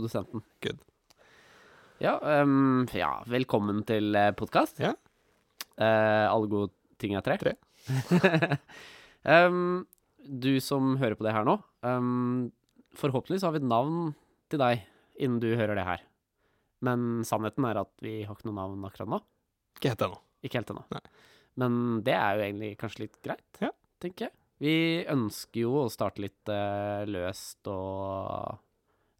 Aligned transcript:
produsenten. 0.00 0.42
Good. 0.64 0.80
Ja, 2.00 2.16
um, 2.40 2.86
ja 2.96 3.20
velkommen 3.28 3.82
til 3.84 4.16
podkast. 4.38 4.80
Ja. 4.80 4.94
alle 5.76 6.48
gode 6.48 6.72
ting 7.00 7.14
er 7.16 7.24
tre. 7.24 7.36
Tre. 7.40 7.52
um, 9.48 9.82
du 10.24 10.54
som 10.64 10.94
hører 11.00 11.18
på 11.18 11.26
det 11.26 11.34
her 11.36 11.44
nå, 11.48 11.58
um, 11.84 12.48
forhåpentligvis 12.96 13.44
har 13.44 13.52
vi 13.54 13.60
et 13.60 13.68
navn 13.68 14.14
til 14.52 14.60
deg 14.62 14.86
innen 15.20 15.40
du 15.42 15.50
hører 15.52 15.76
det 15.76 15.84
her. 15.86 16.04
Men 16.84 17.20
sannheten 17.28 17.66
er 17.68 17.82
at 17.82 17.92
vi 18.00 18.22
har 18.24 18.36
ikke 18.36 18.48
noe 18.48 18.56
navn 18.56 18.86
akkurat 18.88 19.12
nå. 19.12 19.20
Ikke 19.76 19.92
helt 19.92 20.04
ennå. 20.06 20.20
Ikke 20.44 20.60
helt 20.60 20.72
ennå. 20.72 20.84
Nei. 20.96 21.02
Men 21.60 21.74
det 22.06 22.14
er 22.16 22.38
jo 22.38 22.46
egentlig 22.46 22.70
kanskje 22.80 23.04
litt 23.04 23.20
greit, 23.24 23.60
Ja. 23.60 23.72
tenker 24.00 24.28
jeg. 24.30 24.36
Vi 24.60 24.74
ønsker 25.08 25.60
jo 25.62 25.74
å 25.82 25.92
starte 25.92 26.20
litt 26.24 26.48
uh, 26.52 27.04
løst 27.08 27.68
og 27.68 28.60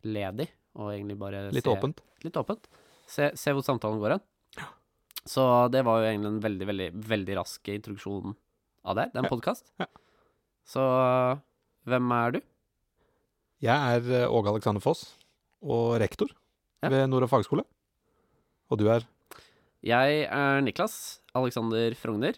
ledig, 0.08 0.48
og 0.77 0.92
egentlig 0.92 1.19
bare 1.19 1.51
Litt 1.52 1.65
se, 1.65 1.70
åpent. 1.73 2.01
Litt 2.24 2.37
åpent. 2.37 2.69
Se, 3.11 3.30
se 3.34 3.52
hvor 3.56 3.65
samtalen 3.66 3.98
går 4.02 4.16
hen. 4.16 4.23
Så 5.27 5.42
det 5.70 5.83
var 5.84 6.01
jo 6.01 6.09
egentlig 6.09 6.30
en 6.33 6.41
veldig, 6.45 6.66
veldig, 6.70 6.88
veldig 7.11 7.34
rask 7.37 7.69
introduksjon 7.69 8.34
av 8.88 8.97
det. 8.97 9.09
Det 9.12 9.19
er 9.19 9.25
en 9.25 9.28
Ja. 9.28 9.33
podkast. 9.34 9.66
Ja. 9.78 9.87
Så 10.64 10.80
hvem 11.87 12.12
er 12.17 12.33
du? 12.33 12.41
Jeg 13.61 13.77
er 13.77 14.22
eh, 14.22 14.28
Åge 14.31 14.48
Alexander 14.48 14.81
Foss, 14.81 15.17
og 15.62 15.98
rektor 16.00 16.28
Ja. 16.83 16.89
ved 16.89 17.09
Nord 17.11 17.28
fagskole. 17.28 17.64
Og 18.70 18.78
du 18.78 18.89
er 18.89 19.05
Jeg 19.83 20.25
er 20.31 20.61
Niklas 20.62 21.20
Alexander 21.34 21.92
Frogner, 21.94 22.34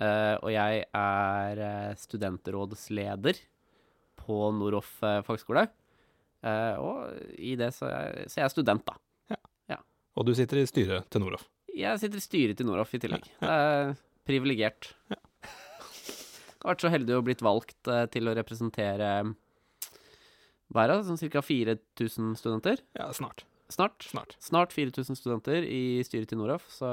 eh, 0.00 0.36
og 0.42 0.50
jeg 0.52 0.84
er 0.94 1.58
eh, 1.58 1.94
studentrådsleder 1.94 3.38
på 4.16 4.52
Noroff 4.56 5.00
fagskole. 5.26 5.68
Eh, 6.44 6.76
og 6.82 7.34
i 7.40 7.54
det 7.58 7.70
så 7.76 7.88
er, 7.88 8.24
så 8.28 8.40
jeg 8.42 8.48
er 8.48 8.54
student, 8.54 8.86
da. 8.86 8.98
Og 10.14 10.26
du 10.28 10.30
sitter 10.38 10.60
i 10.60 10.68
styret 10.70 11.08
til 11.10 11.24
Noroff. 11.24 11.48
Jeg 11.74 11.98
sitter 11.98 12.20
i 12.20 12.22
styret 12.22 12.58
til 12.58 12.68
Noroff 12.68 12.92
i 12.94 13.00
tillegg. 13.02 13.24
Det 13.40 13.50
er 13.50 13.96
privilegert. 14.26 14.92
Jeg 16.54 16.70
har 16.70 16.78
vært 16.78 16.84
så 16.86 16.90
heldig 16.94 17.12
å 17.12 17.24
blitt 17.26 17.42
valgt 17.44 17.88
eh, 17.92 18.06
til 18.08 18.30
å 18.30 18.32
representere 18.38 19.08
hva 20.72 20.84
er 20.86 20.90
det, 20.90 21.02
sånn 21.04 21.20
ca. 21.20 21.42
4000 21.44 22.30
studenter? 22.40 22.80
Ja, 22.96 23.10
snart. 23.12 23.44
Snart. 23.68 24.06
Snart. 24.08 24.32
Snart 24.40 24.72
4000 24.72 25.18
studenter 25.18 25.66
i 25.68 26.00
styret 26.06 26.30
til 26.30 26.40
Noroff, 26.40 26.64
så 26.72 26.88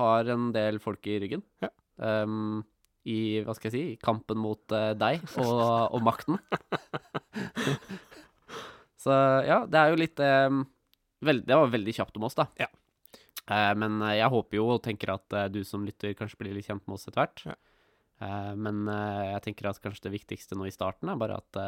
har 0.00 0.32
en 0.32 0.50
del 0.56 0.80
folk 0.82 1.06
i 1.06 1.20
ryggen. 1.22 1.44
Ja. 1.62 1.70
Um, 2.02 2.64
I, 3.06 3.42
hva 3.46 3.54
skal 3.54 3.70
jeg 3.70 3.74
si, 3.76 3.96
kampen 4.02 4.42
mot 4.42 4.74
uh, 4.74 4.92
deg 4.98 5.22
og, 5.40 5.62
og 5.94 6.02
makten. 6.04 6.42
så 9.02 9.14
ja, 9.46 9.62
det 9.66 9.78
er 9.80 9.90
jo 9.92 9.98
litt 10.00 10.20
ehm, 10.22 10.62
veld, 11.26 11.44
Det 11.48 11.58
var 11.58 11.70
veldig 11.72 11.94
kjapt 11.96 12.18
om 12.20 12.26
oss, 12.28 12.36
da. 12.38 12.46
Ja. 12.60 12.68
Eh, 13.50 13.72
men 13.78 13.98
eh, 14.02 14.16
jeg 14.20 14.30
håper 14.32 14.58
jo 14.58 14.66
og 14.76 14.82
tenker 14.84 15.14
at 15.16 15.36
eh, 15.38 15.48
du 15.52 15.62
som 15.66 15.86
lytter 15.86 16.14
kanskje 16.18 16.38
blir 16.42 16.54
litt 16.56 16.68
kjent 16.68 16.84
med 16.86 16.98
oss 16.98 17.08
etter 17.08 17.22
hvert. 17.24 17.42
Ja. 17.50 17.56
Eh, 18.22 18.52
men 18.58 18.84
jeg 18.86 19.42
tenker 19.48 19.70
at 19.70 19.80
kanskje 19.82 20.06
det 20.08 20.14
viktigste 20.18 20.58
nå 20.58 20.68
i 20.68 20.74
starten 20.74 21.10
er 21.10 21.18
bare 21.18 21.40
at 21.42 21.62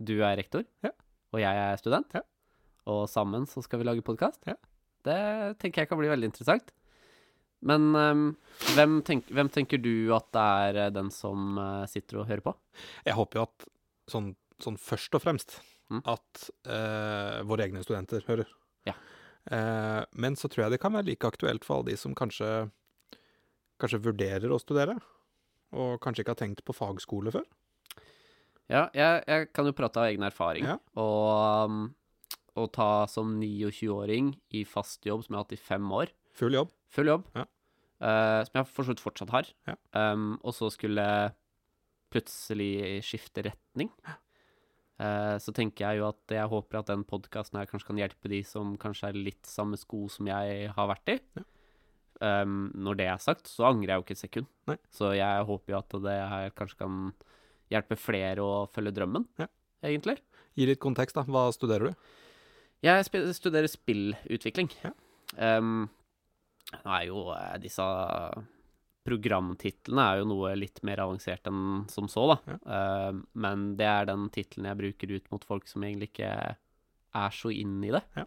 du 0.00 0.18
er 0.24 0.36
rektor, 0.40 0.66
Ja. 0.84 0.92
og 1.32 1.40
jeg 1.42 1.62
er 1.64 1.80
student. 1.80 2.12
Ja. 2.16 2.24
Og 2.90 3.06
sammen 3.12 3.46
så 3.48 3.62
skal 3.64 3.80
vi 3.80 3.88
lage 3.88 4.04
podkast. 4.04 4.44
Ja. 4.48 4.56
Det 5.04 5.16
tenker 5.60 5.82
jeg 5.82 5.88
kan 5.90 6.00
bli 6.00 6.10
veldig 6.12 6.28
interessant. 6.28 6.72
Men 7.64 7.90
um, 7.92 8.22
hvem, 8.72 9.00
tenk, 9.04 9.26
hvem 9.28 9.48
tenker 9.52 9.80
du 9.80 10.12
at 10.16 10.30
det 10.32 10.44
er 10.80 10.94
den 10.96 11.10
som 11.12 11.58
sitter 11.92 12.22
og 12.22 12.28
hører 12.30 12.44
på? 12.44 12.54
Jeg 13.04 13.16
håper 13.18 13.40
jo 13.40 13.44
at 13.44 13.66
sånn, 14.08 14.30
sånn 14.64 14.78
først 14.80 15.16
og 15.16 15.24
fremst 15.24 15.58
Mm. 15.90 16.02
at 16.06 16.50
eh, 16.70 17.40
våre 17.50 17.64
egne 17.66 17.82
studenter 17.82 18.22
hører. 18.28 18.46
Ja. 18.86 18.92
Eh, 19.50 20.04
men 20.14 20.36
så 20.38 20.46
tror 20.48 20.64
jeg 20.66 20.76
det 20.76 20.80
kan 20.82 20.92
være 20.94 21.08
like 21.10 21.26
aktuelt 21.26 21.64
for 21.66 21.80
alle 21.80 21.90
de 21.90 21.96
som 21.98 22.14
kanskje, 22.14 22.70
kanskje 23.80 24.02
vurderer 24.04 24.52
å 24.54 24.60
studere, 24.62 24.94
og 25.74 25.96
kanskje 26.04 26.22
ikke 26.22 26.34
har 26.36 26.40
tenkt 26.44 26.62
på 26.66 26.74
fagskole 26.76 27.32
før. 27.34 27.44
Ja, 28.70 28.84
jeg, 28.94 29.24
jeg 29.26 29.48
kan 29.52 29.66
jo 29.66 29.72
prate 29.74 29.98
av 29.98 30.12
egen 30.12 30.22
erfaring. 30.22 30.68
Ja. 30.68 30.76
Og 30.94 31.66
um, 31.66 31.80
å 32.54 32.68
ta 32.70 33.06
som 33.10 33.32
29-åring 33.42 34.32
i 34.54 34.62
fast 34.68 35.02
jobb 35.06 35.24
som 35.26 35.34
jeg 35.34 35.38
har 35.40 35.44
hatt 35.48 35.56
i 35.56 35.62
fem 35.64 35.90
år, 35.90 36.12
Full 36.38 36.54
jobb. 36.54 36.70
full 36.94 37.10
jobb, 37.10 37.26
Ja. 37.34 37.48
Uh, 38.00 38.40
som 38.46 38.54
jeg 38.62 38.68
for 38.70 38.86
så 38.86 38.94
vidt 38.94 39.02
fortsatt 39.02 39.32
har, 39.34 39.48
Ja. 39.68 39.74
um, 40.14 40.38
og 40.46 40.54
så 40.56 40.70
skulle 40.72 41.04
plutselig 42.10 43.02
skifte 43.06 43.42
retning, 43.50 43.90
eh, 44.06 44.14
så 45.40 45.52
tenker 45.56 45.86
jeg 45.86 46.00
jo 46.00 46.08
at 46.10 46.34
jeg 46.34 46.50
håper 46.52 46.80
at 46.82 46.90
den 46.90 47.04
podkasten 47.08 47.56
her 47.60 47.68
kanskje 47.70 47.88
kan 47.88 48.00
hjelpe 48.02 48.28
de 48.28 48.42
som 48.44 48.74
kanskje 48.80 49.08
er 49.08 49.16
litt 49.16 49.48
samme 49.48 49.78
sko 49.80 50.02
som 50.12 50.28
jeg 50.28 50.68
har 50.76 50.90
vært 50.90 51.14
i. 51.14 51.18
Ja. 51.38 51.44
Um, 52.20 52.66
når 52.76 52.98
det 52.98 53.06
er 53.08 53.20
sagt, 53.24 53.48
så 53.48 53.64
angrer 53.70 53.94
jeg 53.94 54.00
jo 54.00 54.04
ikke 54.04 54.16
et 54.18 54.20
sekund. 54.26 54.48
Nei. 54.68 54.76
Så 54.92 55.14
jeg 55.16 55.46
håper 55.48 55.72
jo 55.72 55.78
at 55.78 55.94
det 56.04 56.16
her 56.34 56.50
kanskje 56.58 56.80
kan 56.82 56.98
hjelpe 57.72 57.96
flere 57.96 58.44
å 58.44 58.66
følge 58.74 58.92
drømmen, 58.98 59.24
Ja. 59.40 59.46
egentlig. 59.82 60.18
Gi 60.58 60.66
litt 60.68 60.80
kontekst, 60.82 61.16
da. 61.16 61.22
Hva 61.24 61.46
studerer 61.54 61.88
du? 61.94 62.10
Jeg 62.84 63.06
studerer 63.36 63.70
spillutvikling. 63.70 64.68
Ja. 64.84 64.92
Um, 65.60 65.88
nå 66.84 66.92
er 66.98 67.06
jo 67.08 67.22
eh, 67.32 67.56
disse 67.62 67.86
programtitlene 69.06 70.04
er 70.04 70.20
jo 70.20 70.26
noe 70.28 70.52
litt 70.58 70.82
mer 70.86 71.00
avansert 71.04 71.48
enn 71.48 71.86
som 71.90 72.08
så, 72.10 72.26
da. 72.34 72.56
Um, 72.64 73.22
men 73.40 73.70
det 73.78 73.88
er 73.88 74.10
den 74.10 74.28
tittelen 74.34 74.68
jeg 74.68 74.80
bruker 74.82 75.14
ut 75.16 75.30
mot 75.32 75.46
folk 75.48 75.70
som 75.70 75.86
egentlig 75.86 76.10
ikke 76.12 76.30
er 76.30 77.34
så 77.34 77.52
inn 77.54 77.78
i 77.86 77.92
det. 77.94 78.02
Ja. 78.18 78.26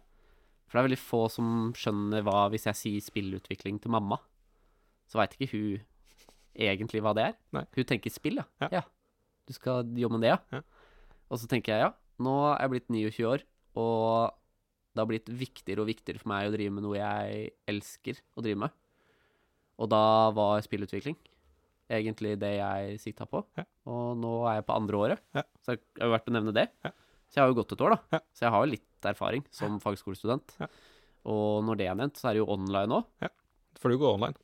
For 0.66 0.76
det 0.76 0.82
er 0.82 0.88
veldig 0.88 1.02
få 1.04 1.22
som 1.30 1.48
skjønner 1.78 2.24
hva 2.26 2.48
Hvis 2.50 2.64
jeg 2.66 2.78
sier 2.80 3.04
spillutvikling 3.04 3.78
til 3.82 3.92
mamma, 3.94 4.18
så 5.06 5.20
veit 5.20 5.36
ikke 5.36 5.52
hun 5.52 5.84
egentlig 6.54 7.02
hva 7.04 7.14
det 7.16 7.28
er. 7.30 7.36
Nei. 7.54 7.64
Hun 7.76 7.88
tenker 7.88 8.12
spill, 8.12 8.40
ja. 8.42 8.70
Ja. 8.72 8.82
Du 9.46 9.54
skal 9.54 9.86
jobbe 9.98 10.18
med 10.18 10.26
det, 10.26 10.34
ja. 10.34 10.40
Ja. 10.58 10.62
Og 11.30 11.40
så 11.40 11.48
tenker 11.50 11.74
jeg 11.74 11.86
ja, 11.86 11.92
nå 12.22 12.34
er 12.50 12.64
jeg 12.64 12.72
blitt 12.74 12.90
29 12.92 13.28
år, 13.28 13.44
og 13.80 14.34
det 14.94 15.02
har 15.02 15.10
blitt 15.10 15.30
viktigere 15.30 15.82
og 15.82 15.90
viktigere 15.90 16.20
for 16.22 16.30
meg 16.30 16.48
å 16.48 16.54
drive 16.54 16.74
med 16.74 16.84
noe 16.86 16.98
jeg 16.98 17.48
elsker 17.70 18.20
å 18.38 18.44
drive 18.44 18.60
med. 18.64 18.74
Og 19.78 19.88
da 19.90 20.30
var 20.36 20.62
spillutvikling 20.64 21.16
egentlig 21.90 22.38
det 22.40 22.52
jeg 22.56 22.98
sikta 23.02 23.26
på. 23.28 23.42
Ja. 23.58 23.64
Og 23.90 24.14
nå 24.16 24.34
er 24.48 24.60
jeg 24.60 24.66
på 24.68 24.76
andre 24.76 24.96
året, 24.96 25.22
Ja. 25.36 25.42
så 25.60 25.74
det 25.76 26.00
er 26.00 26.06
jo 26.08 26.12
verdt 26.14 26.30
å 26.30 26.34
nevne 26.36 26.54
det. 26.56 26.68
Ja. 26.84 26.90
Så 27.28 27.34
jeg 27.38 27.42
har 27.44 27.50
jo 27.52 27.58
gått 27.58 27.72
et 27.74 27.82
år, 27.84 27.90
da. 27.96 27.98
Ja. 28.16 28.20
Så 28.32 28.44
jeg 28.46 28.52
har 28.54 28.64
jo 28.64 28.70
litt 28.72 29.08
erfaring 29.10 29.44
som 29.52 29.80
fagskolestudent. 29.82 30.54
Ja. 30.60 30.68
Og 31.28 31.64
når 31.64 31.76
det 31.80 31.88
er 31.90 31.98
nevnt, 31.98 32.16
så 32.20 32.28
er 32.30 32.34
det 32.36 32.42
jo 32.44 32.48
online 32.52 33.00
òg. 33.00 33.28
For 33.80 33.90
du 33.92 33.98
går 33.98 34.14
online. 34.16 34.36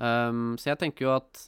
Um, 0.00 0.56
så 0.56 0.70
jeg 0.72 0.80
tenker 0.80 1.04
jo 1.04 1.10
at 1.12 1.42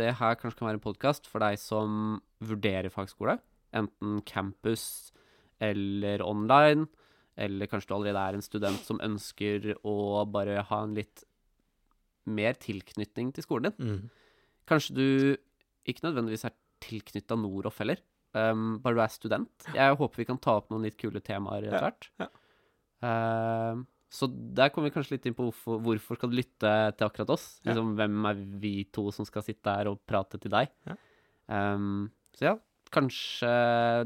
det 0.00 0.14
her 0.16 0.36
kanskje 0.40 0.58
kan 0.60 0.68
være 0.70 0.78
en 0.78 0.84
podkast 0.86 1.26
for 1.28 1.42
deg 1.44 1.58
som 1.60 2.20
vurderer 2.40 2.88
fagskole. 2.92 3.36
Enten 3.76 4.22
campus 4.28 5.12
eller 5.60 6.22
online, 6.24 6.86
eller 7.36 7.68
kanskje 7.70 7.90
du 7.90 7.94
allerede 7.98 8.22
er 8.22 8.38
en 8.38 8.44
student 8.46 8.80
som 8.86 9.00
ønsker 9.04 9.74
å 9.86 10.24
bare 10.30 10.62
ha 10.70 10.80
en 10.86 10.94
litt 10.96 11.24
mer 12.34 12.58
tilknytning 12.60 13.32
til 13.36 13.46
skolen 13.46 13.72
din. 13.72 14.00
Kanskje 14.68 14.96
du 14.96 15.06
ikke 15.88 16.04
nødvendigvis 16.04 16.44
er 16.48 16.56
tilknytta 16.84 17.36
Noroff 17.38 17.80
heller, 17.82 18.00
um, 18.36 18.76
bare 18.84 18.98
du 18.98 19.02
er 19.02 19.12
student. 19.12 19.68
Jeg 19.74 19.96
håper 19.98 20.22
vi 20.22 20.26
kan 20.28 20.40
ta 20.42 20.58
opp 20.60 20.68
noen 20.72 20.84
litt 20.86 20.98
kule 21.00 21.22
temaer 21.24 21.68
etter 21.68 21.86
hvert. 21.88 22.10
ja. 22.22 22.28
Um, 22.98 23.86
så 24.08 24.24
der 24.26 24.70
kommer 24.72 24.88
vi 24.88 24.94
kanskje 24.94 25.18
litt 25.18 25.26
inn 25.28 25.36
på 25.36 25.50
hvorfor, 25.50 25.82
hvorfor 25.84 26.16
skal 26.16 26.30
du 26.32 26.38
lytte 26.38 26.70
til 26.96 27.06
akkurat 27.06 27.32
oss. 27.34 27.58
Ja. 27.60 27.70
Liksom, 27.70 27.90
hvem 27.98 28.28
er 28.30 28.38
vi 28.62 28.72
to 28.94 29.04
som 29.12 29.28
skal 29.28 29.44
sitte 29.44 29.74
her 29.74 29.90
og 29.90 30.00
prate 30.08 30.40
til 30.40 30.52
deg? 30.54 30.72
Ja. 30.88 30.96
Um, 31.52 32.08
så 32.36 32.46
ja, 32.46 32.54
kanskje 32.94 33.50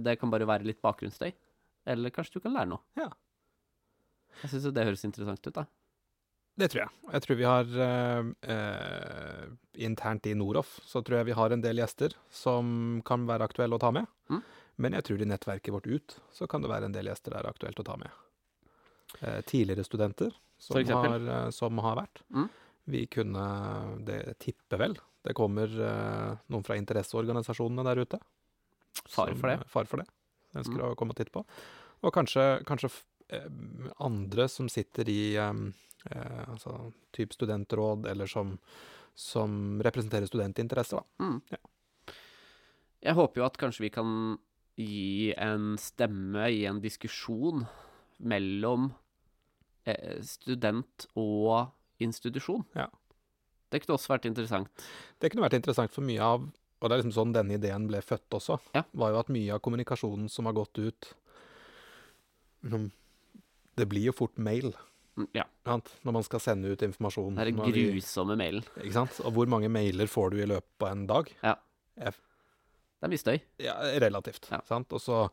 det 0.03 0.17
kan 0.19 0.33
bare 0.33 0.49
være 0.49 0.67
litt 0.67 0.83
bakgrunnsstøy. 0.83 1.31
Eller 1.93 2.15
kanskje 2.15 2.39
du 2.39 2.45
kan 2.45 2.55
lære 2.57 2.73
noe. 2.73 2.83
Ja. 2.99 3.09
Jeg 4.43 4.51
syns 4.51 4.67
jo 4.67 4.75
det 4.75 4.87
høres 4.89 5.07
interessant 5.07 5.47
ut, 5.47 5.55
da. 5.55 5.67
Det 6.59 6.69
tror 6.69 6.83
jeg. 6.83 6.91
Jeg 7.15 7.23
tror 7.25 7.37
vi 7.39 7.47
har 7.49 7.71
eh, 7.81 8.27
eh, 8.53 9.45
Internt 9.87 10.27
i 10.29 10.35
Noroff 10.37 10.75
så 10.85 11.01
tror 11.05 11.19
jeg 11.23 11.31
vi 11.31 11.37
har 11.39 11.51
en 11.55 11.63
del 11.65 11.81
gjester 11.81 12.13
som 12.31 13.01
kan 13.09 13.25
være 13.29 13.47
aktuelle 13.49 13.79
å 13.79 13.81
ta 13.81 13.91
med. 13.95 14.07
Mm. 14.29 14.43
Men 14.85 14.97
jeg 14.99 15.07
tror 15.09 15.23
i 15.25 15.29
nettverket 15.31 15.73
vårt 15.73 15.87
ut 15.89 16.17
så 16.33 16.49
kan 16.51 16.61
det 16.65 16.69
være 16.73 16.89
en 16.91 16.97
del 16.97 17.09
gjester 17.09 17.33
der 17.37 17.49
aktuelt 17.49 17.81
å 17.81 17.87
ta 17.89 17.97
med. 18.01 18.11
Eh, 19.21 19.41
tidligere 19.49 19.85
studenter 19.85 20.33
som 20.61 20.77
har, 20.93 21.17
eh, 21.29 21.51
som 21.51 21.79
har 21.85 21.97
vært. 22.03 22.23
Mm. 22.35 22.49
Vi 22.93 23.07
kunne 23.07 23.47
Det 24.05 24.39
tipper 24.43 24.79
vel. 24.79 24.99
Det 25.25 25.35
kommer 25.39 25.69
eh, 25.71 26.37
noen 26.51 26.65
fra 26.67 26.77
interesseorganisasjonene 26.77 27.85
der 27.87 28.03
ute. 28.05 28.19
Far 29.09 29.33
for 29.39 29.49
det. 29.49 29.61
Far 29.73 29.85
for 29.89 30.03
det. 30.03 30.07
Ønsker 30.55 30.77
Mm. 30.83 30.91
å 30.93 30.97
komme 30.97 31.15
og 31.15 31.17
titte 31.17 31.33
på. 31.33 31.45
Og 32.03 32.13
kanskje, 32.13 32.65
kanskje 32.67 32.91
eh, 33.31 33.47
andre 34.01 34.49
som 34.49 34.69
sitter 34.69 35.09
i 35.09 35.37
altså, 36.11 36.93
typ 37.15 37.35
studentråd, 37.37 38.07
eller 38.11 38.31
som, 38.31 38.57
som 39.15 39.83
representerer 39.85 40.27
studentinteresser, 40.27 41.03
da. 41.03 41.25
Mm. 41.25 41.39
Ja. 41.53 42.17
Jeg 43.03 43.19
håper 43.19 43.41
jo 43.41 43.47
at 43.49 43.59
kanskje 43.59 43.87
vi 43.87 43.93
kan 43.95 44.11
gi 44.79 45.33
en 45.35 45.77
stemme 45.81 46.47
i 46.55 46.65
en 46.71 46.81
diskusjon 46.83 47.65
mellom 48.23 48.91
eh, 49.85 50.21
student 50.23 51.09
og 51.19 51.73
institusjon. 52.03 52.65
Ja. 52.79 52.89
Det 53.73 53.83
kunne 53.83 53.97
også 53.97 54.15
vært 54.15 54.29
interessant. 54.29 54.87
Det 55.19 55.33
kunne 55.33 55.47
vært 55.47 55.57
interessant 55.59 55.93
for 55.95 56.05
mye 56.05 56.23
av 56.23 56.51
Og 56.83 56.89
det 56.91 56.97
er 56.97 56.99
liksom 56.99 57.15
sånn 57.15 57.33
denne 57.35 57.55
ideen 57.55 57.85
ble 57.87 58.01
født 58.03 58.35
også. 58.35 58.57
Ja. 58.75 58.83
Var 58.91 59.13
jo 59.13 59.19
at 59.21 59.29
mye 59.31 59.55
av 59.55 59.61
kommunikasjonen 59.63 60.27
som 60.33 60.49
har 60.49 60.57
gått 60.57 60.81
ut 60.83 61.13
liksom, 62.65 62.89
Det 63.79 63.87
blir 63.87 64.09
jo 64.09 64.17
fort 64.19 64.35
mail. 64.35 64.73
Mm, 65.17 65.27
Ja. 65.35 65.45
Når 65.67 66.13
man 66.13 66.23
skal 66.25 66.41
sende 66.41 66.71
ut 66.73 66.81
informasjon. 66.83 67.35
Den 67.37 67.57
Når 67.57 67.73
vi- 67.73 67.93
grusomme 67.93 68.37
mailen. 68.37 68.63
Ikke 68.81 68.93
sant? 68.93 69.21
Og 69.25 69.33
hvor 69.33 69.47
mange 69.47 69.69
mailer 69.69 70.07
får 70.07 70.31
du 70.31 70.39
i 70.43 70.47
løpet 70.47 70.81
av 70.83 70.89
en 70.93 71.07
dag? 71.07 71.29
Det 71.99 72.15
er 73.03 73.09
mye 73.11 73.19
støy. 73.21 73.41
Ja, 73.59 73.75
relativt. 74.01 74.49
Ja. 74.51 74.61
Sant? 74.69 74.93
Og 74.93 75.01
så 75.03 75.29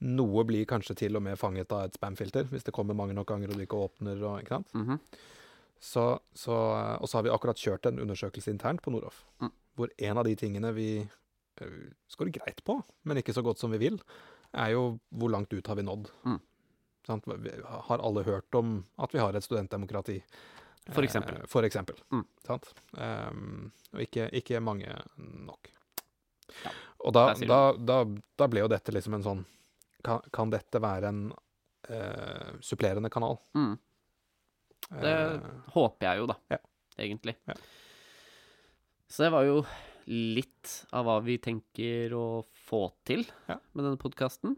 noe 0.00 0.44
blir 0.46 0.64
kanskje 0.70 0.94
til 0.96 1.16
og 1.18 1.22
med 1.22 1.36
fanget 1.40 1.72
av 1.74 1.84
et 1.88 1.96
spamfilter, 1.98 2.44
hvis 2.52 2.62
det 2.64 2.72
kommer 2.76 2.94
mange 2.94 3.14
nok 3.14 3.26
ganger 3.26 3.50
og 3.50 3.56
du 3.58 3.64
ikke 3.66 3.80
åpner 3.88 4.22
og 4.22 4.40
Ikke 4.44 4.48
sant? 4.48 4.72
Mhm. 4.74 5.00
Så, 5.80 6.18
så, 6.34 6.54
og 7.00 7.06
så 7.08 7.18
har 7.18 7.22
vi 7.22 7.30
akkurat 7.30 7.56
kjørt 7.56 7.86
en 7.86 8.00
undersøkelse 8.02 8.50
internt 8.50 8.80
på 8.82 8.90
Noroff, 8.90 9.24
Mm. 9.40 9.52
hvor 9.76 9.88
en 9.98 10.18
av 10.18 10.24
de 10.24 10.34
tingene 10.34 10.72
vi 10.74 11.08
uh, 11.60 11.90
scorer 12.08 12.32
greit 12.32 12.64
på, 12.64 12.82
men 13.04 13.16
ikke 13.18 13.32
så 13.34 13.42
godt 13.44 13.58
som 13.58 13.70
vi 13.70 13.78
vil, 13.78 14.00
er 14.54 14.70
jo 14.72 14.98
hvor 15.14 15.30
langt 15.30 15.52
ut 15.52 15.66
har 15.66 15.76
vi 15.76 15.82
nådd. 15.82 16.10
Mm. 16.24 16.40
Sant? 17.06 17.24
Har 17.88 17.98
alle 18.04 18.22
hørt 18.26 18.54
om 18.58 18.84
at 18.98 19.14
vi 19.14 19.20
har 19.22 19.36
et 19.36 19.44
studentdemokrati? 19.44 20.18
For 20.92 21.04
eksempel. 21.04 21.36
Eh, 21.36 21.46
for 21.46 21.66
eksempel. 21.68 21.98
Mm. 22.12 22.24
Sant? 22.46 22.70
Um, 22.92 23.72
og 23.92 24.00
ikke, 24.04 24.28
ikke 24.40 24.60
mange 24.64 24.88
nok. 25.44 25.70
Ja, 26.64 26.70
Og 27.04 27.12
da, 27.12 27.26
da, 27.44 27.58
da, 27.76 27.98
da 28.40 28.46
ble 28.48 28.62
jo 28.64 28.70
dette 28.72 28.92
liksom 28.96 29.18
en 29.18 29.24
sånn 29.26 29.40
Kan, 30.06 30.22
kan 30.32 30.48
dette 30.48 30.80
være 30.80 31.10
en 31.10 31.18
uh, 31.90 32.54
supplerende 32.64 33.10
kanal? 33.12 33.36
Mm. 33.58 33.74
Det 35.02 35.12
uh, 35.34 35.48
håper 35.74 36.06
jeg 36.06 36.22
jo, 36.22 36.28
da. 36.30 36.36
Ja. 36.54 36.58
Egentlig. 37.04 37.34
Ja. 37.50 37.56
Så 39.10 39.26
det 39.26 39.32
var 39.34 39.44
jo 39.44 39.58
litt 40.08 40.72
av 40.96 41.04
hva 41.04 41.18
vi 41.26 41.36
tenker 41.42 42.14
å 42.16 42.26
få 42.68 42.86
til 43.08 43.26
Ja. 43.50 43.58
med 43.74 43.84
denne 43.84 44.00
podkasten. 44.00 44.56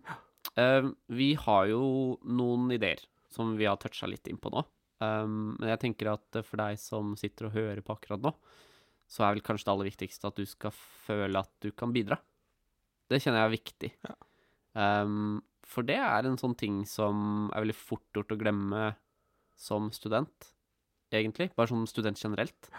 Vi 0.56 1.34
har 1.34 1.66
jo 1.70 2.18
noen 2.24 2.70
ideer 2.74 3.00
som 3.30 3.56
vi 3.56 3.64
har 3.68 3.76
toucha 3.80 4.06
litt 4.10 4.26
inn 4.28 4.38
på 4.42 4.50
nå. 4.50 4.64
Um, 5.00 5.54
men 5.58 5.70
jeg 5.70 5.80
tenker 5.80 6.10
at 6.12 6.36
eh, 6.36 6.44
for 6.44 6.60
deg 6.60 6.76
som 6.78 7.14
sitter 7.16 7.46
og 7.48 7.54
hører 7.54 7.80
på 7.80 7.94
akkurat 7.94 8.20
nå, 8.20 8.34
så 9.08 9.24
er 9.24 9.32
vel 9.36 9.44
kanskje 9.46 9.64
det 9.64 9.72
aller 9.72 9.88
viktigste 9.88 10.28
at 10.28 10.36
du 10.36 10.44
skal 10.46 10.74
føle 10.74 11.40
at 11.40 11.50
du 11.64 11.70
kan 11.72 11.94
bidra. 11.94 12.18
Det 13.08 13.22
kjenner 13.22 13.40
jeg 13.40 13.48
er 13.48 13.54
viktig. 13.56 13.90
Um, 14.76 15.40
for 15.66 15.86
det 15.86 15.96
er 15.98 16.26
en 16.28 16.36
sånn 16.38 16.54
ting 16.58 16.82
som 16.86 17.48
er 17.54 17.64
veldig 17.64 17.78
fort 17.78 18.04
gjort 18.14 18.34
å 18.34 18.38
glemme 18.38 18.82
som 19.58 19.88
student, 19.94 20.50
egentlig. 21.12 21.48
Bare 21.56 21.72
som 21.72 21.86
student 21.90 22.20
generelt. 22.20 22.70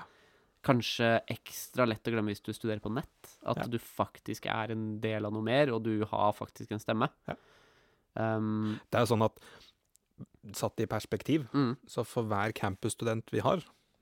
Kanskje 0.65 1.15
ekstra 1.31 1.88
lett 1.89 2.06
å 2.07 2.13
glemme 2.13 2.31
hvis 2.35 2.44
du 2.45 2.53
studerer 2.53 2.83
på 2.83 2.94
nett. 2.94 3.33
At 3.41 3.63
Ja. 3.63 3.68
du 3.68 3.79
faktisk 3.81 4.45
er 4.45 4.71
en 4.75 5.00
del 5.01 5.25
av 5.25 5.33
noe 5.33 5.44
mer, 5.44 5.73
og 5.73 5.83
du 5.83 6.06
har 6.06 6.33
faktisk 6.38 6.71
en 6.71 6.79
stemme. 6.79 7.09
Ja. 7.27 7.35
Um, 8.16 8.80
Det 8.92 9.00
er 9.00 9.06
jo 9.06 9.13
sånn 9.13 9.25
at 9.25 9.38
satt 10.58 10.80
i 10.81 10.88
perspektiv, 10.90 11.46
mm, 11.54 11.75
så 11.88 12.04
for 12.08 12.25
hver 12.30 12.54
campusstudent 12.58 13.30
vi 13.31 13.40
har, 13.46 13.62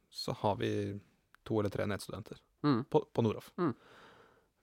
så 0.09 0.33
har 0.41 0.55
vi 0.61 0.99
to 1.45 1.59
eller 1.59 1.69
tre 1.73 1.85
nettstudenter 1.89 2.39
mm, 2.63 2.85
på, 2.89 3.03
på 3.13 3.25
Noroff. 3.25 3.51
Mm. 3.59 3.73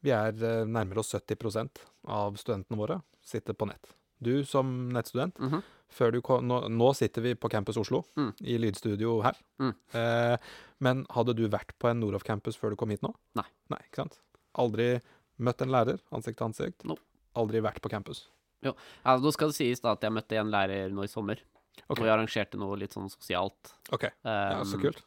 Vi 0.06 0.12
er 0.14 0.32
eh, 0.44 0.64
nærmere 0.68 1.02
oss 1.02 1.14
70% 1.14 1.82
av 2.12 2.36
studentene 2.40 2.78
våre 2.78 3.00
sitter 3.26 3.56
på 3.58 3.68
nett. 3.68 3.94
Du 4.18 4.44
som 4.44 4.88
nettstudent, 4.94 5.34
-hmm. 5.36 5.62
før 5.88 6.12
du 6.12 6.20
kom, 6.22 6.46
nå, 6.48 6.68
nå 6.68 6.94
sitter 6.94 7.22
vi 7.22 7.34
på 7.34 7.48
Campus 7.50 7.76
Oslo, 7.76 8.04
Mm. 8.16 8.32
i 8.40 8.58
lydstudio 8.58 9.22
her. 9.22 9.36
Mm. 9.58 9.74
Eh, 9.92 10.38
men 10.78 11.06
hadde 11.10 11.34
du 11.34 11.48
vært 11.48 11.72
på 11.78 11.88
en 11.88 12.00
Noroff 12.00 12.24
campus 12.24 12.56
før 12.56 12.70
du 12.70 12.76
kom 12.76 12.90
hit 12.90 13.02
nå? 13.02 13.14
Nei. 13.34 13.44
Nei, 13.70 13.78
ikke 13.78 13.96
sant? 13.96 14.18
Aldri 14.54 15.00
møtt 15.38 15.60
en 15.62 15.70
lærer 15.70 16.00
ansikt 16.12 16.38
til 16.38 16.46
ansikt? 16.46 16.84
No. 16.84 16.96
Aldri 17.34 17.60
vært 17.60 17.80
på 17.82 17.90
campus? 17.90 18.28
Ja, 18.74 19.16
Nå 19.22 19.32
skal 19.34 19.52
det 19.52 19.56
sies 19.58 19.80
da 19.84 19.92
at 19.92 20.02
jeg 20.02 20.12
møtte 20.16 20.38
en 20.40 20.50
lærer 20.50 20.90
nå 20.92 21.04
i 21.06 21.10
sommer. 21.12 21.38
Okay. 21.86 21.92
Og 22.00 22.02
vi 22.02 22.10
arrangerte 22.10 22.58
noe 22.58 22.76
litt 22.80 22.94
sånn 22.96 23.10
sosialt. 23.12 23.74
OK, 23.92 24.08
ja, 24.24 24.64
så 24.64 24.76
Um, 24.78 24.82
kult. 24.82 25.02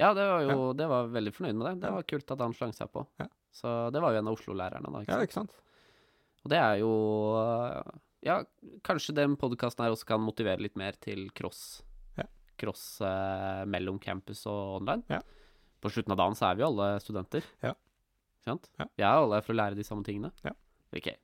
Ja, 0.00 0.08
det 0.16 0.24
var 0.26 0.40
jo 0.42 0.72
Det 0.74 0.86
var 0.90 1.06
veldig 1.12 1.32
fornøyd 1.36 1.54
med 1.54 1.66
det. 1.68 1.74
Det 1.82 1.90
Ja. 1.90 1.94
var 1.94 2.02
kult 2.02 2.30
at 2.34 2.40
han 2.40 2.54
slang 2.56 2.72
seg 2.74 2.90
på. 2.90 3.06
Ja. 3.20 3.26
Så 3.52 3.92
det 3.92 4.00
var 4.02 4.12
jo 4.12 4.18
en 4.18 4.26
av 4.28 4.34
Oslo-lærerne, 4.34 4.90
da. 4.90 4.98
Ikke 5.04 5.12
sant? 5.12 5.20
Ja, 5.20 5.26
ikke 5.28 5.32
sant? 5.38 5.52
Og 6.44 6.50
det 6.50 6.58
er 6.58 6.78
jo 6.80 6.92
Ja, 8.24 8.38
kanskje 8.82 9.14
den 9.14 9.36
podkasten 9.36 9.84
her 9.84 9.92
også 9.92 10.06
kan 10.08 10.20
motivere 10.24 10.58
litt 10.64 10.76
mer 10.80 10.92
til 10.98 11.28
cross. 11.36 11.82
Ja. 12.16 12.24
Cross 12.58 13.00
eh, 13.04 13.64
mellom 13.68 13.98
campus 14.00 14.46
og 14.46 14.80
online. 14.80 15.04
Ja. 15.10 15.20
På 15.82 15.90
slutten 15.92 16.12
av 16.12 16.16
dagen 16.22 16.34
så 16.34 16.48
er 16.50 16.54
vi 16.56 16.62
jo 16.64 16.70
alle 16.72 16.98
studenter. 17.04 17.44
Ja. 17.62 17.74
Sant? 18.46 18.70
Ja. 18.80 18.86
Vi 18.96 19.04
er 19.04 19.18
alle 19.20 19.42
for 19.44 19.52
å 19.52 19.58
lære 19.60 19.76
de 19.76 19.84
samme 19.84 20.02
tingene. 20.04 20.32
Ja. 20.42 20.52
Ikke 20.96 21.16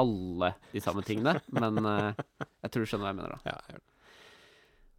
alle 0.00 0.52
de 0.72 0.80
samme 0.84 1.02
tingene, 1.06 1.36
men 1.56 1.80
eh, 1.82 2.24
jeg 2.64 2.72
tror 2.72 2.82
du 2.82 2.90
skjønner 2.90 3.06
hva 3.06 3.12
jeg 3.12 3.18
mener, 3.20 3.36
da. 3.36 3.38
Ja, 3.48 3.56
jeg 3.60 3.76
gjør 3.76 3.84
det. 3.84 3.92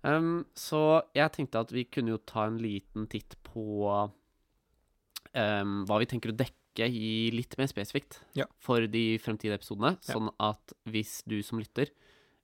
Um, 0.07 0.35
så 0.55 0.81
jeg 1.17 1.33
tenkte 1.35 1.63
at 1.65 1.73
vi 1.73 1.83
kunne 1.91 2.13
jo 2.13 2.19
ta 2.29 2.45
en 2.47 2.59
liten 2.61 3.07
titt 3.11 3.33
på 3.43 3.65
um, 3.97 5.73
hva 5.89 5.97
vi 5.99 6.07
tenker 6.09 6.31
å 6.31 6.37
dekke 6.37 6.85
i 6.87 7.33
litt 7.33 7.57
mer 7.57 7.67
spesifikt 7.71 8.19
Ja. 8.37 8.45
for 8.61 8.85
de 8.85 9.17
fremtidige 9.19 9.57
episodene. 9.57 9.95
Ja. 10.05 10.13
Sånn 10.13 10.29
at 10.37 10.75
hvis 10.87 11.19
du 11.27 11.41
som 11.43 11.59
lytter 11.59 11.89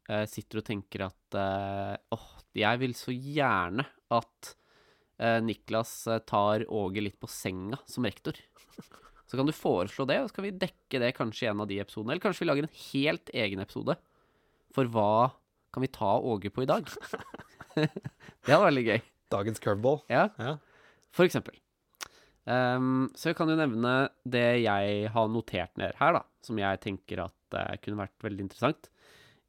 uh, 0.09 0.25
sitter 0.29 0.59
og 0.59 0.67
tenker 0.67 1.05
at 1.07 1.37
åh, 1.37 1.93
uh, 1.93 2.17
oh, 2.17 2.27
jeg 2.57 2.81
vil 2.81 2.97
så 2.97 3.13
gjerne 3.13 3.85
at 4.13 4.53
eh, 5.17 5.39
Niklas 5.41 6.07
eh, 6.07 6.19
tar 6.19 6.65
Åge 6.69 7.01
litt 7.01 7.19
på 7.21 7.29
senga 7.31 7.79
som 7.89 8.05
rektor. 8.05 8.37
Så 9.33 9.39
kan 9.39 9.47
du 9.49 9.55
foreslå 9.57 10.05
det, 10.05 10.19
og 10.21 10.27
så 10.29 10.35
kan 10.37 10.45
vi 10.45 10.51
dekke 10.61 10.99
det 11.01 11.07
kanskje 11.17 11.47
i 11.47 11.49
en 11.49 11.63
av 11.63 11.69
de 11.71 11.79
episodene. 11.81 12.13
Eller 12.13 12.21
kanskje 12.21 12.43
vi 12.43 12.47
lager 12.51 12.67
en 12.67 12.75
helt 12.83 13.31
egen 13.33 13.63
episode 13.63 13.95
for 14.75 14.85
hva 14.93 15.31
kan 15.73 15.81
vi 15.81 15.89
ta 15.89 16.11
Åge 16.21 16.51
på 16.53 16.61
i 16.61 16.69
dag? 16.69 16.85
det 17.73 17.87
hadde 18.45 18.59
vært 18.59 18.67
veldig 18.67 18.83
gøy. 18.91 19.01
Dagens 19.33 19.63
curveball. 19.63 20.03
Ja, 20.13 20.27
Ja. 20.37 20.53
for 21.09 21.25
eksempel. 21.25 21.57
Um, 22.45 23.07
så 23.17 23.31
jeg 23.31 23.39
kan 23.39 23.49
jo 23.49 23.57
nevne 23.57 23.95
det 24.29 24.45
jeg 24.67 25.09
har 25.15 25.33
notert 25.33 25.73
ned 25.81 25.97
her, 25.97 26.19
da, 26.19 26.21
som 26.45 26.61
jeg 26.61 26.81
tenker 26.85 27.23
at 27.25 27.57
uh, 27.57 27.73
kunne 27.81 28.03
vært 28.03 28.27
veldig 28.29 28.45
interessant. 28.45 28.91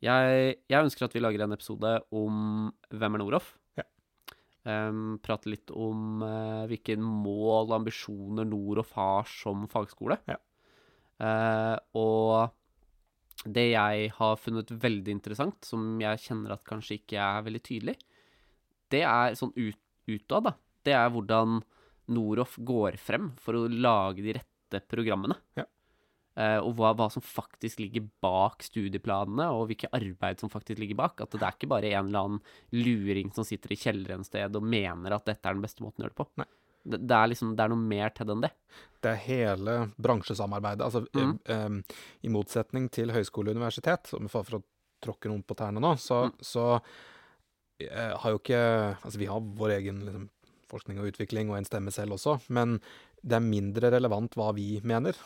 Jeg, 0.00 0.56
jeg 0.72 0.80
ønsker 0.88 1.04
at 1.04 1.12
vi 1.16 1.20
lager 1.20 1.44
en 1.44 1.56
episode 1.58 1.92
om 2.16 2.72
hvem 2.88 3.18
er 3.20 3.20
Noroff. 3.20 3.52
Ehm, 4.64 5.18
prate 5.20 5.50
litt 5.52 5.68
om 5.76 6.22
uh, 6.24 6.64
hvilke 6.70 6.96
mål 6.96 7.68
og 7.68 7.74
ambisjoner 7.82 8.46
Noroff 8.48 8.94
har 8.96 9.28
som 9.28 9.66
fagskole. 9.68 10.16
Ja. 10.30 10.38
Uh, 11.20 11.76
og 12.00 13.44
det 13.44 13.66
jeg 13.74 14.08
har 14.16 14.40
funnet 14.40 14.72
veldig 14.72 15.12
interessant, 15.18 15.68
som 15.68 16.00
jeg 16.00 16.22
kjenner 16.24 16.56
at 16.56 16.64
kanskje 16.64 16.96
ikke 17.02 17.20
er 17.20 17.44
veldig 17.44 17.62
tydelig, 17.66 17.96
det 18.92 19.02
er 19.04 19.36
sånn 19.36 19.52
ut, 19.52 19.80
utad, 20.08 20.48
da. 20.48 20.54
Det 20.84 20.96
er 20.96 21.12
hvordan 21.12 21.60
Noroff 22.14 22.56
går 22.60 22.96
frem 23.00 23.30
for 23.40 23.58
å 23.58 23.68
lage 23.68 24.24
de 24.24 24.36
rette 24.38 24.80
programmene. 24.88 25.36
Ja. 25.60 25.68
Eh, 26.34 26.58
og 26.58 26.74
hva, 26.78 26.90
hva 26.98 27.06
som 27.14 27.22
faktisk 27.22 27.78
ligger 27.78 28.08
bak 28.24 28.64
studieplanene, 28.66 29.46
og 29.54 29.68
hvilke 29.70 29.90
arbeid 29.94 30.42
som 30.42 30.50
faktisk 30.50 30.80
ligger 30.82 30.98
bak. 30.98 31.22
At 31.22 31.36
det 31.36 31.44
er 31.44 31.54
ikke 31.54 31.70
bare 31.70 31.92
en 31.92 32.10
eller 32.10 32.26
annen 32.26 32.42
luring 32.74 33.30
som 33.36 33.46
sitter 33.46 33.74
i 33.74 33.78
kjelleren 33.78 34.24
et 34.24 34.30
sted 34.32 34.58
og 34.58 34.66
mener 34.66 35.14
at 35.14 35.28
dette 35.30 35.46
er 35.46 35.54
den 35.54 35.64
beste 35.64 35.84
måten 35.84 36.02
å 36.02 36.08
gjøre 36.08 36.16
det 36.16 36.22
på. 36.24 36.28
Nei. 36.42 36.50
Det, 36.84 37.00
det 37.08 37.16
er 37.16 37.30
liksom, 37.32 37.54
det 37.56 37.64
er 37.64 37.72
noe 37.72 37.80
mer 37.80 38.12
til 38.12 38.28
det 38.28 38.34
enn 38.34 38.44
det. 38.44 38.52
Det 39.04 39.12
er 39.14 39.22
hele 39.24 39.76
bransjesamarbeidet. 40.04 40.84
Altså, 40.84 41.04
mm. 41.16 41.34
em, 41.54 41.80
I 42.26 42.32
motsetning 42.34 42.90
til 42.92 43.14
høyskole 43.14 43.52
og 43.52 43.56
universitet, 43.56 44.10
for 44.10 44.58
å 44.58 44.64
tråkke 45.04 45.30
noen 45.32 45.44
på 45.46 45.56
tærne 45.56 45.80
nå, 45.80 45.94
så, 46.00 46.26
Mm. 46.28 46.34
så 46.44 46.64
uh, 46.74 48.12
har 48.20 48.30
jo 48.30 48.38
ikke 48.40 48.60
Altså, 49.02 49.18
vi 49.20 49.28
har 49.28 49.40
vår 49.40 49.78
egen 49.78 50.04
liksom, 50.04 50.28
forskning 50.70 51.00
og 51.00 51.08
utvikling 51.12 51.50
og 51.52 51.58
en 51.58 51.68
stemme 51.68 51.92
selv 51.94 52.18
også, 52.18 52.38
men 52.52 52.78
det 53.24 53.38
er 53.38 53.44
mindre 53.44 53.90
relevant 53.94 54.36
hva 54.36 54.50
vi 54.56 54.80
mener. 54.84 55.16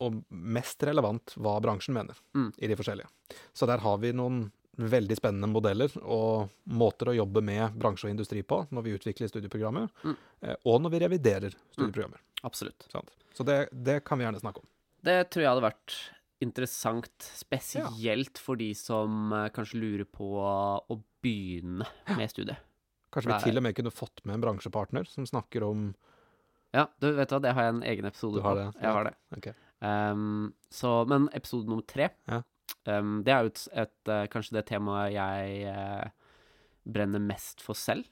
Og 0.00 0.20
mest 0.30 0.82
relevant 0.86 1.34
hva 1.36 1.56
bransjen 1.60 1.94
mener 1.96 2.14
Mm. 2.34 2.52
i 2.58 2.66
de 2.70 2.76
forskjellige. 2.76 3.08
Så 3.52 3.66
der 3.66 3.78
har 3.82 3.98
vi 3.98 4.12
noen 4.12 4.52
veldig 4.78 5.16
spennende 5.18 5.48
modeller 5.50 5.90
og 6.06 6.50
måter 6.70 7.08
å 7.10 7.16
jobbe 7.16 7.42
med 7.42 7.74
bransje 7.74 8.04
og 8.06 8.12
industri 8.14 8.44
på 8.46 8.60
når 8.70 8.82
vi 8.84 8.92
utvikler 8.98 9.28
studieprogrammer, 9.28 9.88
Mm. 10.04 10.16
eh, 10.42 10.54
og 10.64 10.80
når 10.82 10.90
vi 10.90 10.98
reviderer 11.00 11.54
studieprogrammer. 11.74 12.20
Absolutt. 12.44 12.86
Sant? 12.92 13.10
Så 13.34 13.44
det, 13.44 13.68
det 13.72 14.04
kan 14.04 14.18
vi 14.18 14.24
gjerne 14.24 14.38
snakke 14.40 14.58
om. 14.62 14.66
Det 15.02 15.30
tror 15.30 15.42
jeg 15.42 15.50
hadde 15.50 15.66
vært 15.72 15.96
interessant, 16.40 17.10
spesielt 17.34 18.38
for 18.38 18.54
de 18.56 18.72
som 18.74 19.32
eh, 19.32 19.48
kanskje 19.50 19.80
lurer 19.82 20.04
på 20.06 20.28
å 20.38 21.02
begynne 21.22 21.86
med 22.16 22.30
studiet. 22.30 22.58
Kanskje 23.10 23.32
vi 23.34 23.50
til 23.50 23.56
og 23.58 23.64
med 23.64 23.74
kunne 23.74 23.90
fått 23.90 24.22
med 24.28 24.36
en 24.36 24.42
bransjepartner 24.46 25.08
som 25.10 25.26
snakker 25.26 25.64
om 25.66 25.94
Ja, 26.74 26.86
du 27.00 27.10
vet 27.16 27.30
hva, 27.32 27.40
det 27.40 27.54
har 27.56 27.64
jeg 27.64 27.74
en 27.74 27.82
egen 27.82 28.04
episode 28.04 28.42
på. 28.44 28.54
Jeg 28.78 28.92
har 28.92 29.04
det. 29.08 29.54
Ehm, 29.84 30.52
så, 30.70 31.04
men 31.08 31.28
episode 31.36 31.68
nummer 31.70 31.86
tre, 31.86 32.10
Ja. 32.28 32.42
um, 32.98 33.22
det 33.24 33.32
er 33.34 33.42
jo 33.44 33.52
et, 33.52 33.68
et, 33.72 34.08
eh, 34.08 34.26
kanskje 34.32 34.56
det 34.58 34.66
temaet 34.66 35.12
jeg 35.14 35.74
uh, 35.74 36.08
brenner 36.88 37.20
mest 37.22 37.60
for 37.62 37.74
selv. 37.78 38.04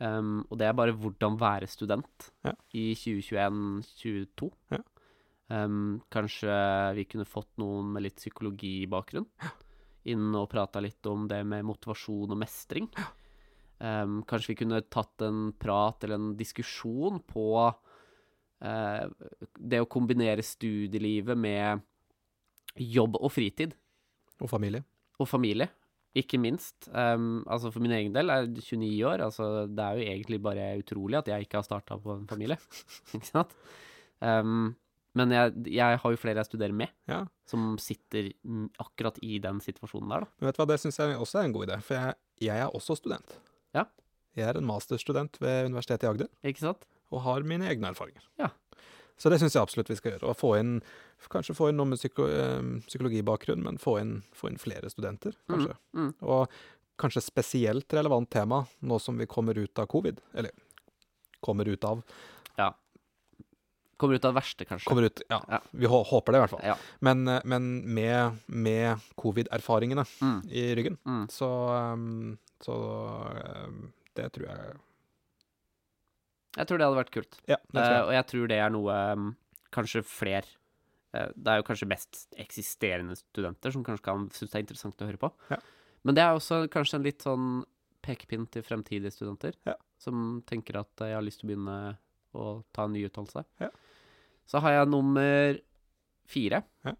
Ehm, 0.00 0.42
og 0.50 0.58
det 0.60 0.66
er 0.68 0.74
bare 0.76 0.92
hvordan 0.92 1.38
være 1.40 1.66
student 1.70 2.30
Ja. 2.44 2.52
i 2.74 2.92
2021-2022. 2.94 4.50
Ja. 4.74 4.78
Ehm, 5.50 6.00
kanskje 6.12 6.52
vi 6.96 7.04
kunne 7.04 7.24
fått 7.28 7.52
noen 7.60 7.92
med 7.94 8.02
litt 8.04 8.16
psykologibakgrunn 8.20 9.26
inn 10.12 10.34
og 10.36 10.50
prata 10.52 10.80
litt 10.84 11.04
om 11.08 11.26
det 11.28 11.40
med 11.48 11.64
motivasjon 11.64 12.30
og 12.34 12.36
mestring. 12.42 12.90
Kanskje 13.80 14.50
vi 14.52 14.56
kunne 14.60 14.82
tatt 14.92 15.20
en 15.24 15.52
prat 15.58 16.04
eller 16.04 16.14
en 16.20 16.36
diskusjon 16.36 17.18
på 17.28 17.46
det 18.60 19.80
å 19.82 19.88
kombinere 19.90 20.42
studielivet 20.44 21.36
med 21.38 21.82
jobb 22.80 23.16
og 23.20 23.30
fritid, 23.32 23.74
Og 24.42 24.48
familie. 24.50 24.82
og 25.20 25.28
familie, 25.28 25.68
ikke 26.14 26.38
minst. 26.38 26.88
Um, 26.94 27.42
altså 27.46 27.70
For 27.72 27.80
min 27.82 27.92
egen 27.92 28.12
del 28.14 28.30
er 28.30 28.44
jeg 28.46 28.54
29 28.78 29.04
år. 29.06 29.20
altså 29.26 29.66
Det 29.68 29.82
er 29.84 29.98
jo 29.98 30.06
egentlig 30.12 30.40
bare 30.42 30.78
utrolig 30.78 31.18
at 31.18 31.26
jeg 31.28 31.46
ikke 31.46 31.58
har 31.58 31.66
starta 31.66 31.98
på 31.98 32.14
en 32.20 32.26
familie. 32.30 32.56
ikke 33.14 33.26
sant? 33.30 33.54
Um, 34.20 34.74
men 35.14 35.30
jeg, 35.30 35.52
jeg 35.70 35.98
har 36.02 36.10
jo 36.10 36.18
flere 36.18 36.40
jeg 36.42 36.46
studerer 36.50 36.72
med, 36.74 36.88
Ja. 37.06 37.24
som 37.46 37.76
sitter 37.78 38.32
akkurat 38.82 39.18
i 39.22 39.38
den 39.38 39.60
situasjonen 39.62 40.08
der, 40.10 40.24
da. 40.24 40.30
Men 40.40 40.48
vet 40.48 40.56
du 40.56 40.62
hva, 40.64 40.66
det 40.72 40.80
syns 40.82 40.98
jeg 40.98 41.18
også 41.18 41.38
er 41.38 41.44
en 41.46 41.52
god 41.54 41.68
idé, 41.68 41.76
for 41.86 41.94
jeg, 41.94 42.14
jeg 42.48 42.58
er 42.64 42.72
også 42.74 42.96
student. 42.98 43.36
Ja. 43.74 43.84
Jeg 44.34 44.48
er 44.48 44.58
en 44.58 44.66
masterstudent 44.66 45.38
ved 45.40 45.66
Universitetet 45.70 46.02
i 46.02 46.10
Agder, 46.10 46.28
Ikke 46.42 46.58
sant? 46.64 46.82
Og 47.14 47.22
har 47.26 47.46
mine 47.46 47.68
egne 47.70 47.90
erfaringer. 47.94 48.26
Ja. 48.42 48.50
Så 49.16 49.30
det 49.30 49.38
syns 49.38 49.54
jeg 49.54 49.62
absolutt 49.62 49.90
vi 49.92 49.96
skal 50.00 50.16
gjøre. 50.16 50.26
Og 50.32 50.36
få 50.40 50.56
inn, 50.58 50.76
kanskje 51.30 51.54
få 51.54 51.68
inn 51.70 51.78
noe 51.78 51.86
med 51.86 52.00
psyko, 52.00 52.26
eh, 52.26 52.62
psykologibakgrunn, 52.88 53.62
men 53.62 53.78
få 53.78 54.00
inn, 54.02 54.16
få 54.34 54.50
inn 54.50 54.58
flere 54.58 54.90
studenter, 54.90 55.36
kanskje. 55.48 55.76
Mm. 55.94 56.08
Og 56.26 56.50
kanskje 56.98 57.22
spesielt 57.22 57.94
relevant 57.94 58.28
tema 58.30 58.64
nå 58.82 58.98
som 59.00 59.16
vi 59.18 59.26
kommer 59.30 59.54
ut 59.58 59.78
av 59.78 59.86
covid. 59.90 60.18
Eller 60.34 60.50
kommer 61.40 61.68
ut 61.70 61.84
av 61.84 62.02
Ja. 62.58 62.72
Kommer 63.96 64.16
ut 64.18 64.24
av 64.24 64.34
det 64.34 64.40
verste, 64.40 64.64
kanskje. 64.66 64.88
Kommer 64.90 65.06
ut, 65.06 65.22
ja. 65.30 65.38
Ja. 65.48 65.60
Vi 65.70 65.86
håper 65.86 66.32
det, 66.32 66.38
i 66.38 66.42
hvert 66.42 66.50
fall. 66.50 66.64
Ja. 66.66 66.74
Men, 67.00 67.28
eh, 67.28 67.40
men 67.44 67.94
med, 67.94 68.38
med 68.48 68.98
covid-erfaringene 69.16 70.04
Mm. 70.20 70.40
i 70.50 70.74
ryggen, 70.74 70.98
Mm. 71.06 71.28
så, 71.30 71.48
um, 71.92 72.38
så 72.60 72.74
det 74.16 74.32
tror 74.32 74.46
jeg 74.48 74.74
Jeg 76.54 76.66
tror 76.70 76.78
det 76.78 76.86
hadde 76.86 77.00
vært 77.00 77.14
kult. 77.14 77.38
Ja, 77.50 77.56
Eh, 77.74 77.80
jeg. 77.82 78.02
og 78.06 78.12
jeg 78.14 78.26
tror 78.30 78.48
det 78.52 78.58
er 78.62 78.70
noe 78.70 78.98
um, 79.14 79.30
kanskje 79.74 80.02
fler 80.06 80.46
uh, 81.16 81.30
Det 81.34 81.50
er 81.50 81.56
jo 81.58 81.66
kanskje 81.66 81.88
mest 81.90 82.20
eksisterende 82.38 83.16
studenter 83.18 83.74
som 83.74 83.82
kanskje 83.86 84.04
kan 84.06 84.28
synes 84.30 84.52
det 84.52 84.58
er 84.60 84.66
interessant 84.66 85.02
å 85.02 85.08
høre 85.08 85.18
på. 85.18 85.32
Ja. 85.50 85.58
Men 86.04 86.14
det 86.18 86.22
er 86.22 86.34
også 86.36 86.64
kanskje 86.70 86.98
en 87.00 87.06
litt 87.06 87.22
sånn 87.24 87.64
pekepinn 88.04 88.46
til 88.52 88.62
fremtidige 88.62 89.10
studenter 89.14 89.54
Ja. 89.66 89.74
som 89.98 90.42
tenker 90.46 90.76
at 90.82 91.00
eh, 91.00 91.08
jeg 91.10 91.16
har 91.18 91.24
lyst 91.26 91.40
til 91.40 91.48
å 91.48 91.52
begynne 91.54 91.78
å 92.34 92.48
ta 92.74 92.84
en 92.84 92.92
ny 92.92 93.04
utdannelse. 93.08 93.44
Ja. 93.62 93.70
Så 94.46 94.60
har 94.60 94.74
jeg 94.76 94.90
nummer 94.92 95.58
fire. 96.28 96.62
Ja. 96.84 96.92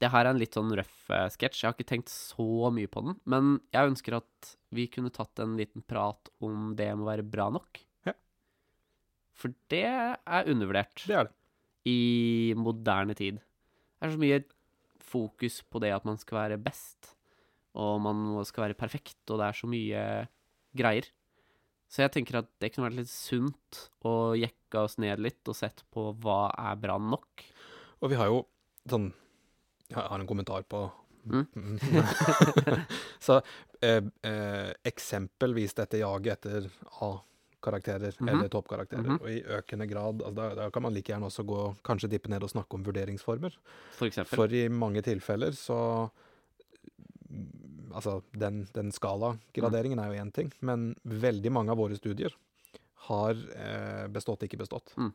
Det 0.00 0.08
her 0.10 0.24
er 0.26 0.30
en 0.30 0.38
litt 0.38 0.54
sånn 0.54 0.70
røff 0.76 1.10
uh, 1.10 1.28
sketsj. 1.30 1.62
Jeg 1.62 1.68
har 1.68 1.74
ikke 1.76 1.88
tenkt 1.96 2.10
så 2.12 2.68
mye 2.74 2.90
på 2.90 3.02
den. 3.06 3.16
Men 3.24 3.56
jeg 3.74 3.90
ønsker 3.92 4.16
at 4.20 4.50
vi 4.74 4.84
kunne 4.90 5.10
tatt 5.14 5.38
en 5.42 5.56
liten 5.58 5.82
prat 5.82 6.28
om 6.42 6.74
det 6.78 6.90
med 6.94 7.04
å 7.06 7.08
være 7.10 7.24
bra 7.26 7.48
nok. 7.50 7.80
For 9.36 9.54
det 9.72 9.84
er 9.86 10.50
undervurdert 10.50 11.04
Det 11.06 11.16
er 11.16 11.28
det. 11.28 11.34
i 11.88 12.52
moderne 12.58 13.14
tid. 13.16 13.38
Det 13.40 14.08
er 14.08 14.12
så 14.14 14.20
mye 14.20 14.42
fokus 15.10 15.60
på 15.66 15.80
det 15.82 15.92
at 15.94 16.04
man 16.06 16.18
skal 16.20 16.38
være 16.42 16.58
best, 16.62 17.14
og 17.74 18.00
man 18.04 18.44
skal 18.46 18.68
være 18.68 18.78
perfekt, 18.78 19.18
og 19.30 19.40
det 19.40 19.46
er 19.48 19.58
så 19.58 19.70
mye 19.70 20.04
greier. 20.76 21.08
Så 21.90 22.04
jeg 22.04 22.12
tenker 22.14 22.38
at 22.38 22.48
det 22.62 22.70
kunne 22.70 22.86
vært 22.86 23.00
litt 23.00 23.10
sunt 23.10 23.80
å 24.06 24.32
jekke 24.38 24.84
oss 24.84 24.94
ned 25.02 25.18
litt 25.18 25.48
og 25.50 25.56
sett 25.58 25.82
på 25.90 26.12
hva 26.22 26.52
er 26.54 26.76
bra 26.78 26.98
nok. 27.02 27.42
Og 28.00 28.12
vi 28.12 28.18
har 28.20 28.30
jo 28.30 28.44
sånn 28.88 29.10
Jeg 29.90 29.98
har 29.98 30.20
en 30.20 30.26
kommentar 30.30 30.62
på 30.70 30.86
Mm. 31.20 31.44
Så 33.20 33.34
eh, 33.84 34.00
eh, 34.24 34.70
eksempelvis 34.88 35.74
dette 35.76 35.98
jaget 36.00 36.38
etter 36.46 36.68
A-karakterer 37.60 38.16
-hmm. 38.16 38.30
eller 38.30 38.48
toppkarakterer. 38.48 39.02
Mhm. 39.02 39.20
Og 39.20 39.30
i 39.30 39.42
økende 39.42 39.86
grad 39.86 40.22
altså 40.22 40.34
da, 40.34 40.54
da 40.54 40.70
kan 40.70 40.82
man 40.82 40.94
like 40.94 41.12
gjerne 41.12 41.26
også 41.26 41.44
gå 41.46 41.76
kanskje 41.84 42.10
dippe 42.10 42.28
ned 42.28 42.42
og 42.42 42.50
snakke 42.50 42.74
om 42.74 42.84
vurderingsformer. 42.84 43.58
For 43.92 44.06
eksempel. 44.06 44.36
For 44.36 44.52
i 44.52 44.68
mange 44.68 45.02
tilfeller 45.02 45.52
så 45.52 46.10
mm, 47.30 47.68
Altså, 47.90 48.22
den, 48.30 48.68
den 48.72 48.92
skala-graderingen 48.92 49.98
er 49.98 50.12
jo 50.12 50.22
én 50.22 50.30
ting, 50.30 50.52
men 50.60 50.94
veldig 51.02 51.50
mange 51.50 51.72
av 51.72 51.76
våre 51.76 51.96
studier 51.96 52.30
har 52.94 53.34
eh, 53.56 54.06
bestått, 54.06 54.44
ikke 54.46 54.60
bestått. 54.60 54.92
Mm. 54.96 55.10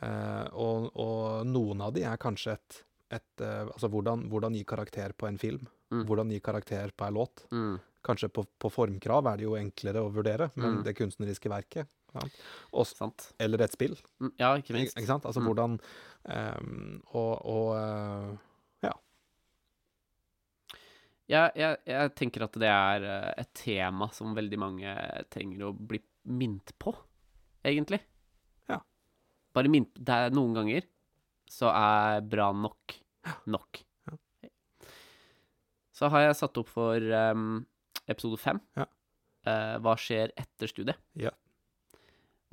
Eh, 0.00 0.46
og, 0.52 0.90
og 0.98 1.46
noen 1.46 1.84
av 1.86 1.92
de 1.94 2.02
er 2.02 2.18
kanskje 2.20 2.56
et, 2.56 2.80
et 3.20 3.44
eh, 3.44 3.62
Altså 3.68 3.88
hvordan, 3.92 4.26
hvordan 4.32 4.58
gi 4.58 4.64
karakter 4.64 5.14
på 5.14 5.28
en 5.28 5.38
film. 5.38 5.68
Mm. 5.94 6.02
Hvordan 6.08 6.32
gi 6.34 6.40
karakter 6.42 6.90
på 6.96 7.06
en 7.06 7.14
låt. 7.14 7.46
Kanskje 8.06 8.28
på, 8.30 8.44
på 8.62 8.70
formkrav 8.70 9.26
er 9.32 9.36
det 9.40 9.46
jo 9.48 9.56
enklere 9.58 10.02
å 10.04 10.12
vurdere, 10.14 10.50
men 10.54 10.76
Mm. 10.78 10.82
det 10.86 10.94
kunstneriske 10.96 11.50
verket 11.50 11.88
ja. 12.14 12.22
Også, 12.72 12.94
Sant. 12.96 13.24
Eller 13.42 13.60
et 13.66 13.72
spill. 13.74 13.96
Mm, 14.22 14.30
Ja, 14.38 14.54
ikke 14.56 14.72
minst. 14.76 14.96
ikke 14.96 15.06
sant? 15.10 15.24
Altså 15.26 15.42
Mm. 15.42 15.48
hvordan 15.50 15.78
um, 16.30 17.02
Og, 17.12 17.32
og 17.44 17.76
eh, 17.76 18.36
Jeg, 21.28 21.50
jeg, 21.58 21.76
jeg 21.90 22.10
tenker 22.14 22.44
at 22.46 22.54
det 22.62 22.68
er 22.70 23.02
eh, 23.02 23.30
et 23.42 23.48
tema 23.58 24.06
som 24.14 24.34
veldig 24.36 24.58
mange 24.62 24.92
trenger 25.34 25.64
å 25.66 25.72
bli 25.74 25.98
minnet 26.30 26.70
på, 26.78 26.92
egentlig. 27.66 27.98
Ja. 28.70 28.78
Bare 29.54 29.70
minnet 29.72 29.90
Det 29.98 30.14
er 30.14 30.30
noen 30.34 30.54
ganger 30.54 30.86
så 31.50 31.72
er 31.74 32.22
bra 32.26 32.52
nok 32.54 32.94
nok. 33.50 33.80
Ja. 34.06 34.50
Så 35.98 36.10
har 36.14 36.28
jeg 36.28 36.38
satt 36.38 36.58
opp 36.62 36.70
for 36.70 37.02
em, 37.02 37.64
episode 38.08 38.38
fem. 38.40 38.60
Ja. 38.78 38.86
Eh, 39.46 39.76
hva 39.82 39.94
skjer 40.00 40.32
etter 40.38 40.70
studiet? 40.70 40.98
Ja. 41.20 41.30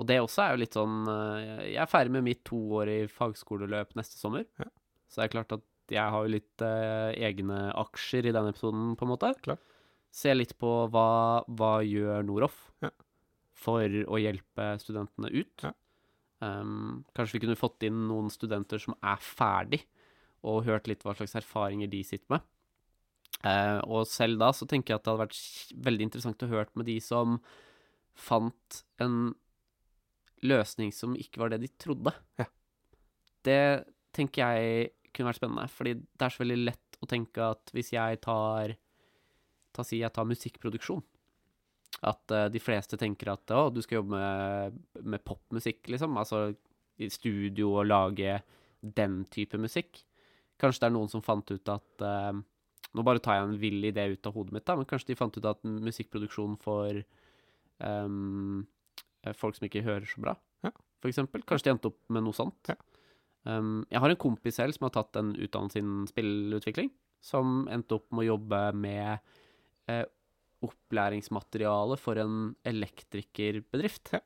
Og 0.02 0.08
det 0.10 0.18
også 0.24 0.42
er 0.44 0.56
jo 0.56 0.62
litt 0.64 0.74
sånn 0.74 1.04
eh, 1.10 1.68
Jeg 1.76 1.82
er 1.84 1.90
ferdig 1.90 2.14
med 2.16 2.26
mitt 2.26 2.42
toårige 2.48 3.12
fagskoleløp 3.14 3.94
neste 4.00 4.18
sommer. 4.18 4.48
Ja. 4.62 4.70
Så 5.10 5.22
det 5.22 5.28
er 5.28 5.34
klart 5.36 5.54
at 5.60 5.66
jeg 5.94 6.14
har 6.16 6.26
jo 6.26 6.32
litt 6.34 6.64
eh, 6.66 7.12
egne 7.28 7.60
aksjer 7.78 8.30
i 8.30 8.34
den 8.34 8.50
episoden, 8.50 8.94
på 8.98 9.06
en 9.06 9.12
måte. 9.14 9.34
Klar. 9.46 9.60
Se 10.14 10.34
litt 10.34 10.56
på 10.62 10.72
hva, 10.94 11.44
hva 11.50 11.74
gjør 11.86 12.26
Noroff 12.26 12.60
Ja. 12.86 12.90
for 13.58 13.86
å 13.86 14.20
hjelpe 14.22 14.72
studentene 14.82 15.30
ut. 15.34 15.66
Ja. 15.66 15.74
Um, 16.44 17.04
kanskje 17.16 17.38
vi 17.38 17.44
kunne 17.46 17.56
fått 17.60 17.86
inn 17.88 18.02
noen 18.10 18.28
studenter 18.34 18.82
som 18.82 18.96
er 19.00 19.22
ferdig, 19.24 19.84
og 20.44 20.66
hørt 20.68 20.90
litt 20.92 21.06
hva 21.06 21.14
slags 21.16 21.38
erfaringer 21.40 21.88
de 21.88 22.02
sitter 22.04 22.34
med. 22.36 22.44
Eh, 23.44 23.80
og 23.92 24.08
selv 24.08 24.40
da 24.40 24.52
så 24.56 24.68
tenker 24.70 24.94
jeg 24.94 25.02
at 25.02 25.06
det 25.06 25.14
hadde 25.14 25.26
vært 25.26 25.78
veldig 25.88 26.08
interessant 26.08 26.46
å 26.46 26.52
høre 26.52 26.80
med 26.80 26.88
de 26.88 26.98
som 27.04 27.40
fant 28.16 28.84
en 29.04 29.34
løsning 30.44 30.94
som 30.96 31.18
ikke 31.20 31.42
var 31.42 31.54
det 31.54 31.64
de 31.64 31.72
trodde. 31.82 32.14
Ja. 32.40 32.48
Det 33.44 33.64
tenker 34.16 34.54
jeg 34.56 34.94
kunne 35.14 35.32
vært 35.32 35.42
spennende, 35.42 35.68
fordi 35.72 35.98
det 36.00 36.26
er 36.26 36.34
så 36.34 36.44
veldig 36.44 36.60
lett 36.62 37.00
å 37.04 37.10
tenke 37.10 37.52
at 37.56 37.74
hvis 37.76 37.94
jeg 37.96 38.24
tar 38.24 38.78
Ta 39.74 39.82
si 39.82 40.04
jeg 40.04 40.14
tar 40.14 40.28
musikkproduksjon. 40.30 41.00
At 42.06 42.30
uh, 42.30 42.44
de 42.54 42.60
fleste 42.62 42.94
tenker 43.02 43.32
at 43.32 43.50
å, 43.58 43.72
du 43.74 43.80
skal 43.82 44.04
jobbe 44.04 44.20
med, 44.20 44.76
med 45.02 45.24
popmusikk, 45.26 45.88
liksom. 45.90 46.14
Altså 46.22 46.52
i 47.02 47.10
studio 47.10 47.72
og 47.80 47.88
lage 47.90 48.36
den 48.84 49.24
type 49.34 49.58
musikk. 49.58 50.04
Kanskje 50.62 50.84
det 50.84 50.90
er 50.92 50.94
noen 50.94 51.10
som 51.10 51.24
fant 51.26 51.50
ut 51.50 51.72
at 51.74 52.06
eh, 52.06 52.42
Nå 52.94 53.04
bare 53.06 53.22
tar 53.24 53.40
jeg 53.40 53.48
en 53.48 53.58
vill 53.58 53.86
idé 53.90 54.06
ut 54.14 54.28
av 54.30 54.36
hodet 54.38 54.54
mitt, 54.54 54.66
da, 54.70 54.76
men 54.78 54.86
kanskje 54.86 55.12
de 55.12 55.18
fant 55.18 55.38
ut 55.38 55.46
at 55.50 55.64
musikkproduksjon 55.66 56.58
for 56.62 57.00
eh, 57.82 58.10
folk 59.40 59.58
som 59.58 59.68
ikke 59.68 59.86
hører 59.86 60.06
så 60.10 60.22
bra, 60.22 60.36
Ja. 60.66 60.72
eksempel. 61.04 61.44
Kanskje 61.44 61.68
de 61.68 61.74
endte 61.76 61.90
opp 61.92 62.00
med 62.10 62.24
noe 62.24 62.38
sånt. 62.38 62.70
Ja. 62.70 62.76
Um, 63.44 63.86
jeg 63.92 64.00
har 64.00 64.10
en 64.14 64.20
kompis 64.20 64.56
selv 64.56 64.72
som 64.76 64.86
har 64.88 64.94
tatt 64.96 65.18
en 65.20 65.34
utdannelse 65.36 65.82
innen 65.82 66.06
spillutvikling, 66.08 66.92
som 67.24 67.66
endte 67.72 67.98
opp 67.98 68.06
med 68.12 68.24
å 68.24 68.30
jobbe 68.38 68.60
med 68.80 69.20
uh, 69.92 70.06
opplæringsmateriale 70.64 71.98
for 72.00 72.20
en 72.22 72.54
elektrikerbedrift. 72.64 74.14
Ja. 74.16 74.22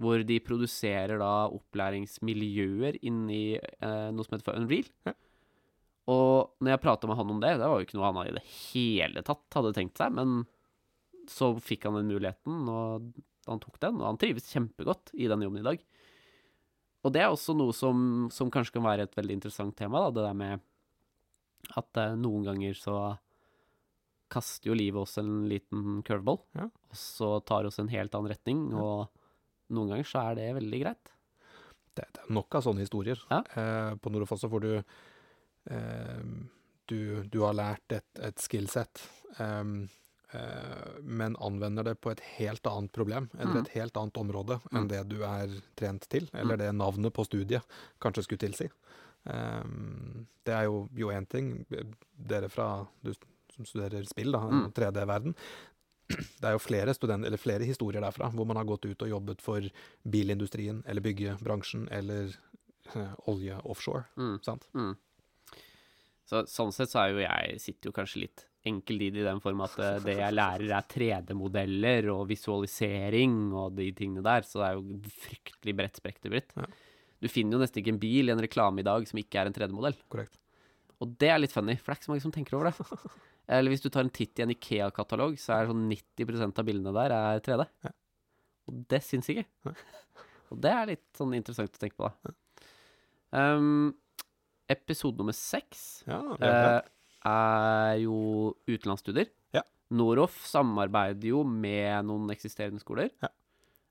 Hvor 0.00 0.22
de 0.24 0.38
produserer 0.40 1.18
da 1.20 1.48
opplæringsmiljøer 1.52 3.00
inni 3.04 3.58
uh, 3.58 4.08
noe 4.14 4.24
som 4.24 4.36
heter 4.36 4.46
for 4.46 4.60
Unreal. 4.60 4.86
Ja. 5.08 5.16
Og 6.10 6.56
når 6.64 6.72
jeg 6.74 6.82
prata 6.82 7.06
med 7.10 7.18
han 7.20 7.30
om 7.36 7.40
det, 7.42 7.52
det 7.60 7.68
var 7.70 7.78
jo 7.80 7.86
ikke 7.86 7.98
noe 8.00 8.08
han 8.10 8.20
i 8.26 8.34
det 8.38 8.42
hele 8.48 9.22
tatt 9.26 9.56
hadde 9.58 9.74
tenkt 9.76 10.00
seg, 10.00 10.14
men 10.16 10.40
så 11.30 11.52
fikk 11.62 11.84
han 11.86 11.98
den 12.00 12.08
muligheten, 12.10 12.64
og 12.72 13.10
han 13.46 13.60
tok 13.62 13.76
den, 13.82 14.00
og 14.00 14.08
han 14.08 14.18
trives 14.20 14.48
kjempegodt 14.50 15.12
i 15.14 15.28
den 15.30 15.44
jobben 15.46 15.60
i 15.62 15.66
dag. 15.68 15.84
og 17.04 17.12
det 17.14 17.22
er 17.22 17.30
også 17.32 17.54
noe 17.56 17.72
som, 17.76 18.28
som 18.34 18.50
kanskje 18.52 18.74
kan 18.78 18.84
være 18.88 19.06
et 19.06 19.14
veldig 19.16 19.36
interessant 19.38 19.76
tema, 19.78 20.02
da, 20.08 20.10
det 20.18 20.24
der 20.26 20.36
med 20.40 20.64
at 21.78 22.00
eh, 22.02 22.16
noen 22.18 22.44
ganger 22.48 22.74
så 22.76 22.96
kaster 24.30 24.70
jo 24.70 24.76
livet 24.78 25.00
oss 25.02 25.16
en 25.20 25.46
liten 25.50 26.02
curveball, 26.06 26.40
Ja. 26.58 26.66
og 26.90 26.96
så 26.98 27.30
tar 27.46 27.66
oss 27.68 27.78
en 27.82 27.88
helt 27.92 28.14
annen 28.14 28.30
retning, 28.32 28.60
og 28.74 29.08
noen 29.70 29.90
ganger 29.92 30.06
så 30.10 30.22
er 30.30 30.38
det 30.38 30.48
veldig 30.58 30.80
greit. 30.84 31.10
Det, 31.94 32.04
det 32.14 32.22
er 32.24 32.34
nok 32.34 32.54
av 32.54 32.62
sånne 32.66 32.84
historier 32.84 33.18
Ja. 33.30 33.40
eh, 33.58 33.94
på 33.98 34.10
Norofossa 34.14 34.48
hvor 34.50 34.62
du, 34.62 34.76
eh, 34.78 34.84
du 36.86 37.22
Du 37.30 37.40
har 37.44 37.54
lært 37.54 37.92
et, 37.92 38.06
et 38.18 38.36
skillset, 38.42 39.02
em, 39.38 39.88
eh, 40.32 40.98
men 41.02 41.36
anvender 41.36 41.84
det 41.84 42.00
på 42.00 42.10
et 42.10 42.20
helt 42.38 42.66
annet 42.66 42.92
problem, 42.92 43.28
eller 43.38 43.54
Mm. 43.60 43.60
et 43.66 43.68
helt 43.76 43.96
annet 43.96 44.16
område 44.18 44.60
Mm. 44.72 44.76
enn 44.80 44.88
det 44.88 45.08
du 45.08 45.22
er 45.22 45.48
trent 45.76 46.08
til, 46.08 46.28
eller 46.34 46.56
det 46.56 46.72
navnet 46.74 47.12
på 47.12 47.24
studiet 47.24 47.62
kanskje 48.00 48.24
skulle 48.24 48.38
tilsi. 48.48 48.70
Em, 49.26 50.26
det 50.44 50.52
er 50.54 50.64
jo 50.64 50.88
én 51.12 51.28
ting. 51.28 51.64
Dere 52.16 52.48
fra 52.48 52.86
du 53.04 53.12
som 53.54 53.64
studerer 53.64 54.04
spill, 54.08 54.32
da, 54.32 54.38
Mm. 54.40 54.72
3D-verden. 54.72 55.34
Det 56.08 56.42
er 56.44 56.52
jo 56.52 56.58
flere, 56.58 56.92
student, 56.94 57.24
eller 57.24 57.36
flere 57.38 57.64
historier 57.64 58.00
derfra 58.00 58.32
hvor 58.32 58.44
man 58.46 58.56
har 58.56 58.64
gått 58.64 58.84
ut 58.84 59.02
og 59.02 59.08
jobbet 59.08 59.40
for 59.40 59.60
bilindustrien 60.08 60.82
eller 60.86 61.00
byggebransjen 61.00 61.86
eller 61.92 62.34
eh, 62.96 63.14
olje 63.28 63.60
offshore. 63.64 64.06
Mm. 64.16 64.40
Sant? 64.42 64.66
Mm. 64.74 64.96
Så, 66.30 66.44
sånn 66.46 66.70
sett 66.70 66.92
så 66.92 67.02
er 67.02 67.10
jo 67.10 67.22
jeg 67.24 67.58
sitter 67.58 67.90
jo 67.90 67.94
kanskje 67.96 68.22
litt 68.22 68.44
enkeltid 68.70 69.16
i 69.18 69.24
den 69.24 69.40
form 69.42 69.62
at 69.64 69.74
eh, 69.82 69.96
det 70.04 70.14
jeg 70.20 70.36
lærer 70.36 70.74
er 70.76 70.86
3D-modeller 70.92 72.10
og 72.12 72.26
visualisering 72.30 73.38
og 73.56 73.74
de 73.78 73.88
tingene 73.96 74.22
der, 74.22 74.44
så 74.46 74.60
det 74.60 74.68
er 74.68 74.76
jo 74.76 75.14
fryktelig 75.24 75.74
bredt 75.80 75.98
spekterbredt. 75.98 76.54
Ja. 76.60 76.68
Du 77.20 77.28
finner 77.28 77.56
jo 77.56 77.62
nesten 77.64 77.82
ikke 77.82 77.94
en 77.96 78.02
bil 78.02 78.30
i 78.30 78.34
en 78.34 78.42
reklame 78.44 78.82
i 78.82 78.86
dag 78.86 79.08
som 79.08 79.18
ikke 79.20 79.40
er 79.40 79.50
en 79.50 79.56
3D-modell. 79.56 79.96
Korrekt. 80.12 80.38
Og 81.00 81.16
det 81.20 81.32
er 81.32 81.40
litt 81.40 81.54
funny, 81.56 81.74
for 81.80 81.90
det 81.90 81.96
er 81.96 82.00
ikke 82.00 82.08
så 82.08 82.12
mange 82.12 82.26
som 82.26 82.34
tenker 82.36 82.58
over 82.58 82.70
det. 82.70 83.00
Eller 83.56 83.72
hvis 83.72 83.82
du 83.82 83.88
tar 83.90 84.04
en 84.04 84.12
titt 84.14 84.38
i 84.38 84.44
en 84.44 84.52
Ikea-katalog, 84.54 85.34
så 85.40 85.56
er 85.56 85.72
sånn 85.72 85.88
90% 85.90 86.62
av 86.62 86.68
bildene 86.68 86.94
der 86.94 87.16
er 87.16 87.42
3D. 87.42 87.66
Ja. 87.88 87.94
Og 88.70 88.84
det 88.92 89.00
syns 89.02 89.32
ikke. 89.32 89.48
Ja. 89.66 89.74
Og 90.50 90.60
det 90.62 90.70
er 90.76 90.92
litt 90.92 91.08
sånn 91.18 91.34
interessant 91.34 91.74
å 91.74 91.82
tenke 91.82 91.98
på, 91.98 92.12
da. 92.26 92.36
Um, 93.30 93.92
episode 94.70 95.18
nummer 95.20 95.34
seks 95.36 96.04
Ja, 96.08 96.20
eh, 96.40 96.80
er 97.30 97.98
jo 98.04 98.54
utenlandsstudier. 98.70 99.28
Ja. 99.56 99.62
Noroff 99.92 100.38
samarbeider 100.48 101.28
jo 101.32 101.42
med 101.44 102.06
noen 102.08 102.30
eksisterende 102.32 102.80
skoler. 102.82 103.10
Ja. 103.22 103.28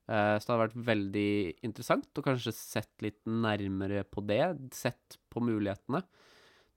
Eh, 0.10 0.36
så 0.42 0.48
det 0.48 0.54
hadde 0.56 0.64
vært 0.64 0.86
veldig 0.88 1.32
interessant 1.68 2.08
å 2.18 2.24
kanskje 2.26 2.54
sett 2.56 3.04
litt 3.06 3.20
nærmere 3.30 4.02
på 4.10 4.24
det. 4.26 4.42
Sett 4.74 5.20
på 5.30 5.44
mulighetene. 5.46 6.02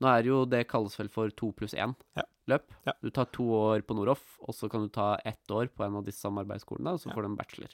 Nå 0.03 0.11
er 0.11 0.27
jo 0.27 0.43
det 0.51 0.65
kalles 0.69 0.99
vel 0.99 1.09
for 1.09 1.31
to 1.31 1.53
pluss 1.57 1.73
én 1.79 1.95
Ja. 2.19 2.25
løp. 2.51 2.73
Ja. 2.85 2.93
Du 3.01 3.09
tar 3.11 3.27
to 3.31 3.45
år 3.55 3.83
på 3.87 3.95
Noroff, 3.95 4.37
og 4.43 4.53
så 4.53 4.69
kan 4.69 4.83
du 4.83 4.89
ta 4.91 5.17
ett 5.25 5.47
år 5.49 5.69
på 5.71 5.85
en 5.87 5.95
av 5.97 6.05
disse 6.05 6.21
samarbeidsskolene, 6.27 6.93
og 6.93 7.01
så 7.01 7.13
får 7.15 7.23
du 7.23 7.29
en 7.31 7.37
bachelor. 7.39 7.71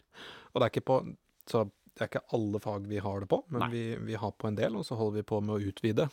Og 0.55 0.61
det 0.61 0.67
er 0.67 0.81
ikke 0.81 0.85
på 0.87 1.17
Så 1.49 1.63
det 1.99 2.07
er 2.07 2.13
ikke 2.13 2.37
alle 2.37 2.61
fag 2.63 2.87
vi 2.89 3.03
har 3.03 3.23
det 3.25 3.29
på, 3.31 3.43
men 3.55 3.69
vi, 3.73 3.83
vi 4.07 4.17
har 4.19 4.33
på 4.39 4.49
en 4.49 4.59
del, 4.59 4.79
og 4.79 4.87
så 4.87 4.99
holder 4.99 5.21
vi 5.21 5.29
på 5.29 5.41
med 5.45 5.57
å 5.57 5.71
utvide 5.73 6.09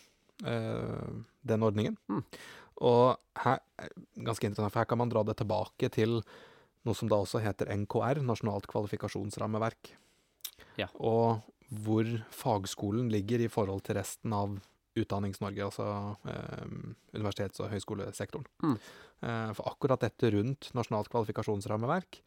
eh, 0.45 1.09
den 1.45 1.65
ordningen. 1.65 1.97
Mm. 2.09 2.23
Og 2.85 3.41
her, 3.43 3.61
ganske 4.17 4.49
interessant, 4.49 4.73
for 4.73 4.81
her 4.81 4.89
kan 4.89 4.99
man 4.99 5.13
dra 5.13 5.23
det 5.27 5.37
tilbake 5.39 5.89
til 5.93 6.19
noe 6.85 6.97
som 6.97 7.09
da 7.09 7.21
også 7.21 7.41
heter 7.41 7.71
NKR, 7.73 8.21
Nasjonalt 8.25 8.67
kvalifikasjonsrammeverk. 8.69 9.93
Ja. 10.79 10.89
Og 10.99 11.45
hvor 11.85 12.09
fagskolen 12.33 13.09
ligger 13.13 13.41
i 13.41 13.51
forhold 13.51 13.85
til 13.87 13.97
resten 13.97 14.33
av 14.35 14.57
Utdannings-Norge, 14.95 15.65
altså 15.65 15.87
eh, 16.31 16.67
universitets- 17.17 17.61
og 17.63 17.71
høyskolesektoren. 17.73 18.45
Mm. 18.63 18.75
Eh, 19.21 19.49
for 19.57 19.71
akkurat 19.71 20.05
dette 20.05 20.31
rundt 20.35 20.69
Nasjonalt 20.77 21.09
kvalifikasjonsrammeverk 21.11 22.21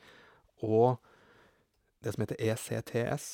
og 0.67 0.99
det 2.05 2.15
som 2.15 2.25
heter 2.25 2.41
ECTS, 2.43 3.29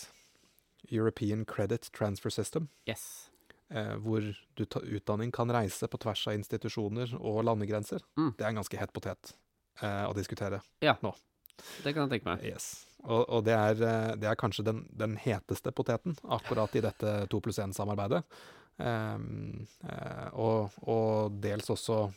European 0.90 1.44
Credit 1.44 1.90
Transfer 1.92 2.30
System, 2.30 2.68
Yes. 2.88 3.30
eh, 3.70 3.94
hvor 3.96 4.20
du 4.56 4.64
ta 4.64 4.80
utdanning 4.80 5.32
kan 5.32 5.50
reise 5.50 5.88
på 5.88 5.98
tvers 5.98 6.26
av 6.28 6.34
institusjoner 6.34 7.14
og 7.20 7.44
landegrenser. 7.44 8.00
Mm. 8.18 8.34
Det 8.36 8.44
er 8.44 8.48
en 8.52 8.60
ganske 8.62 8.78
het 8.80 8.92
potet 8.92 9.34
eh, 9.82 10.04
å 10.08 10.12
diskutere. 10.14 10.60
Ja, 10.80 10.96
Det 11.84 11.94
kan 11.94 12.08
jeg 12.08 12.10
tenke 12.20 12.26
meg. 12.34 12.42
Yes. 12.44 12.86
Og, 13.04 13.24
og 13.28 13.44
det, 13.44 13.52
er, 13.54 13.80
eh, 13.84 14.14
det 14.16 14.28
er 14.28 14.34
kanskje 14.40 14.64
den, 14.64 14.84
den 14.90 15.16
heteste 15.16 15.70
poteten 15.72 16.16
akkurat 16.24 16.74
i 16.74 16.80
dette 16.80 17.26
2 17.30 17.40
pluss 17.40 17.58
1-samarbeidet. 17.62 18.24
Ehm, 18.78 19.66
eh, 19.86 20.28
og, 20.34 20.72
og 20.82 21.36
dels 21.44 21.68
også 21.70 22.08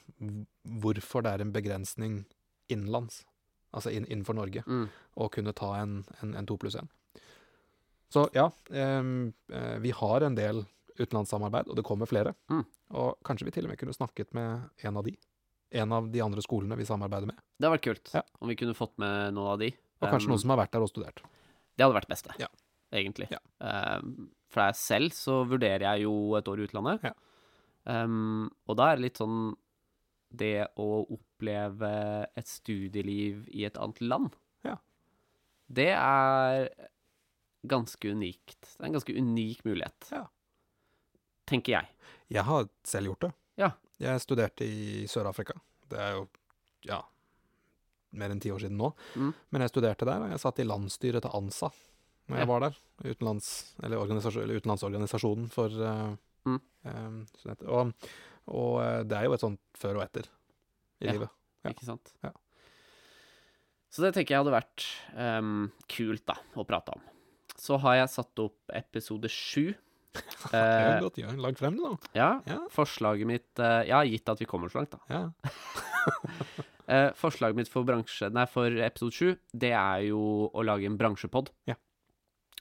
hvorfor 0.81 1.21
det 1.25 1.33
er 1.35 1.43
en 1.45 1.51
begrensning 1.53 2.23
innenlands, 2.71 3.21
altså 3.75 3.91
inn, 3.93 4.07
innenfor 4.09 4.33
Norge, 4.39 4.63
Mm. 4.67 4.87
å 5.17 5.29
kunne 5.31 5.53
ta 5.53 5.75
en, 5.81 5.99
en, 6.21 6.33
en 6.35 6.45
2 6.49 6.57
pluss 6.57 6.75
1. 6.75 6.89
Så 8.13 8.27
ja, 8.33 8.47
eh, 8.71 9.77
vi 9.83 9.91
har 9.91 10.21
en 10.27 10.35
del 10.37 10.63
utenlandssamarbeid, 10.97 11.67
og 11.69 11.75
det 11.77 11.83
kommer 11.85 12.09
flere. 12.09 12.33
Mm. 12.49 12.63
Og 12.97 13.17
kanskje 13.27 13.45
vi 13.45 13.51
til 13.53 13.67
og 13.67 13.73
med 13.73 13.79
kunne 13.81 13.93
snakket 13.95 14.31
med 14.33 14.69
en 14.87 14.97
av 14.97 15.03
de. 15.05 15.13
En 15.77 15.91
av 15.91 16.07
de 16.11 16.21
andre 16.23 16.41
skolene 16.41 16.77
vi 16.79 16.85
samarbeider 16.87 17.27
med. 17.27 17.35
Det 17.59 17.67
hadde 17.67 17.75
vært 17.77 17.87
kult 17.89 18.13
Ja. 18.15 18.21
om 18.41 18.47
vi 18.47 18.55
kunne 18.55 18.73
fått 18.77 18.95
med 18.97 19.33
noen 19.35 19.51
av 19.51 19.59
de. 19.59 19.73
Og 20.01 20.09
kanskje 20.09 20.29
Um, 20.29 20.31
noen 20.31 20.39
som 20.39 20.49
har 20.53 20.57
vært 20.65 20.71
der 20.71 20.81
og 20.85 20.89
studert. 20.89 21.21
Det 21.77 21.83
hadde 21.83 21.97
vært 21.99 22.07
beste, 22.09 22.33
Ja. 22.39 22.47
egentlig. 22.93 23.27
Ja. 23.29 23.39
Um, 23.59 24.29
for 24.47 24.61
deg 24.63 24.75
selv 24.75 25.11
så 25.11 25.45
vurderer 25.45 25.81
jeg 25.81 26.03
jo 26.07 26.35
et 26.35 26.47
år 26.47 26.59
i 26.59 26.67
utlandet. 26.67 27.03
Ja. 27.03 27.13
Um, 27.85 28.49
og 28.67 28.77
da 28.77 28.91
er 28.91 28.95
det 28.95 29.03
litt 29.03 29.17
sånn 29.17 29.55
det 30.33 30.67
å 30.77 31.05
oppleve 31.11 32.27
et 32.35 32.47
studieliv 32.47 33.47
i 33.53 33.65
et 33.65 33.77
annet 33.77 34.01
land. 34.01 34.35
Ja. 34.63 34.77
Det 35.71 35.89
er 35.93 36.69
ganske 37.65 38.11
unikt. 38.11 38.59
Det 38.61 38.79
er 38.83 38.85
en 38.89 38.93
ganske 38.99 39.15
unik 39.17 39.63
mulighet. 39.65 40.09
Ja. 40.11 40.25
Tenker 41.47 41.71
jeg. 41.77 41.87
Jeg 42.29 42.43
har 42.43 42.67
selv 42.83 43.07
gjort 43.11 43.21
det. 43.27 43.31
Ja. 43.57 43.71
Jeg 43.99 44.21
studerte 44.21 44.65
i 44.67 45.05
Sør-Afrika. 45.09 45.55
Det 45.89 45.97
er 45.99 46.11
jo, 46.17 46.27
ja, 46.85 47.01
mer 48.11 48.29
enn 48.33 48.39
ti 48.43 48.51
år 48.51 48.59
siden 48.59 48.77
nå. 48.77 48.91
Mm. 49.15 49.33
Men 49.51 49.61
jeg 49.63 49.71
studerte 49.71 50.05
der, 50.05 50.21
og 50.27 50.29
jeg 50.35 50.39
satt 50.43 50.59
i 50.59 50.67
landsstyret 50.67 51.23
til 51.25 51.31
ANSA 51.33 51.71
når 52.27 52.37
jeg 52.41 52.43
Ja. 52.47 52.51
var 52.51 52.59
der. 52.59 52.77
Utenlands, 53.07 53.75
eller, 53.83 53.97
eller 54.03 54.57
utenlandsorganisasjonen 54.59 55.49
for 55.49 55.69
uh, 55.81 56.15
Mm. 56.47 56.61
um, 56.85 57.25
studenter. 57.35 57.67
Og, 57.67 57.93
og 58.47 58.81
eh, 58.83 59.03
det 59.03 59.17
er 59.17 59.25
jo 59.25 59.33
et 59.35 59.41
sånt 59.41 59.59
før 59.75 59.97
og 59.97 60.03
etter 60.05 60.27
i 61.01 61.05
Ja. 61.07 61.11
livet. 61.11 61.29
Ja. 61.65 61.71
Ikke 61.71 61.83
sant? 61.85 62.13
Ja. 62.23 62.31
Så 63.91 64.01
det 64.03 64.13
tenker 64.15 64.35
jeg 64.35 64.43
hadde 64.43 64.53
vært 64.55 64.85
um, 65.17 65.71
kult, 65.91 66.23
da, 66.27 66.35
å 66.55 66.63
prate 66.67 66.93
om. 66.95 67.01
Så 67.57 67.77
har 67.81 67.95
jeg 68.01 68.09
satt 68.13 68.39
opp 68.43 68.73
episode 68.77 69.29
sju. 69.33 69.73
Det 70.51 70.57
er 70.57 71.01
godt 71.03 71.17
ja, 71.21 71.29
Lag 71.37 71.57
frem, 71.59 71.75
det, 71.77 71.83
da. 71.85 72.11
ja, 72.17 72.29
Ja. 72.49 72.59
forslaget 72.73 73.27
mitt 73.29 73.59
eh, 73.61 73.83
Ja, 73.89 73.99
gitt 74.07 74.29
at 74.31 74.39
vi 74.41 74.47
kommer 74.49 74.71
så 74.71 74.79
langt, 74.81 74.95
da. 74.95 74.99
Ja. 75.11 75.23
Eh, 76.87 77.09
forslaget 77.19 77.57
mitt 77.57 77.67
for 77.67 77.83
bransje 77.83 78.29
Nei, 78.31 78.45
for 78.47 78.71
episode 78.79 79.11
sju, 79.11 79.33
det 79.51 79.73
er 79.75 80.05
jo 80.05 80.21
å 80.55 80.63
lage 80.63 80.87
en 80.87 80.95
bransjepod. 80.95 81.49
Ja. 81.67 81.75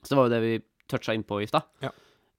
Så 0.01 0.09
det 0.11 0.17
var 0.19 0.27
jo 0.27 0.33
det 0.33 0.41
vi 0.43 0.57
toucha 0.91 1.15
inn 1.15 1.23
på 1.23 1.39
i 1.45 1.47
stad. 1.47 1.69
Ja. 1.85 1.93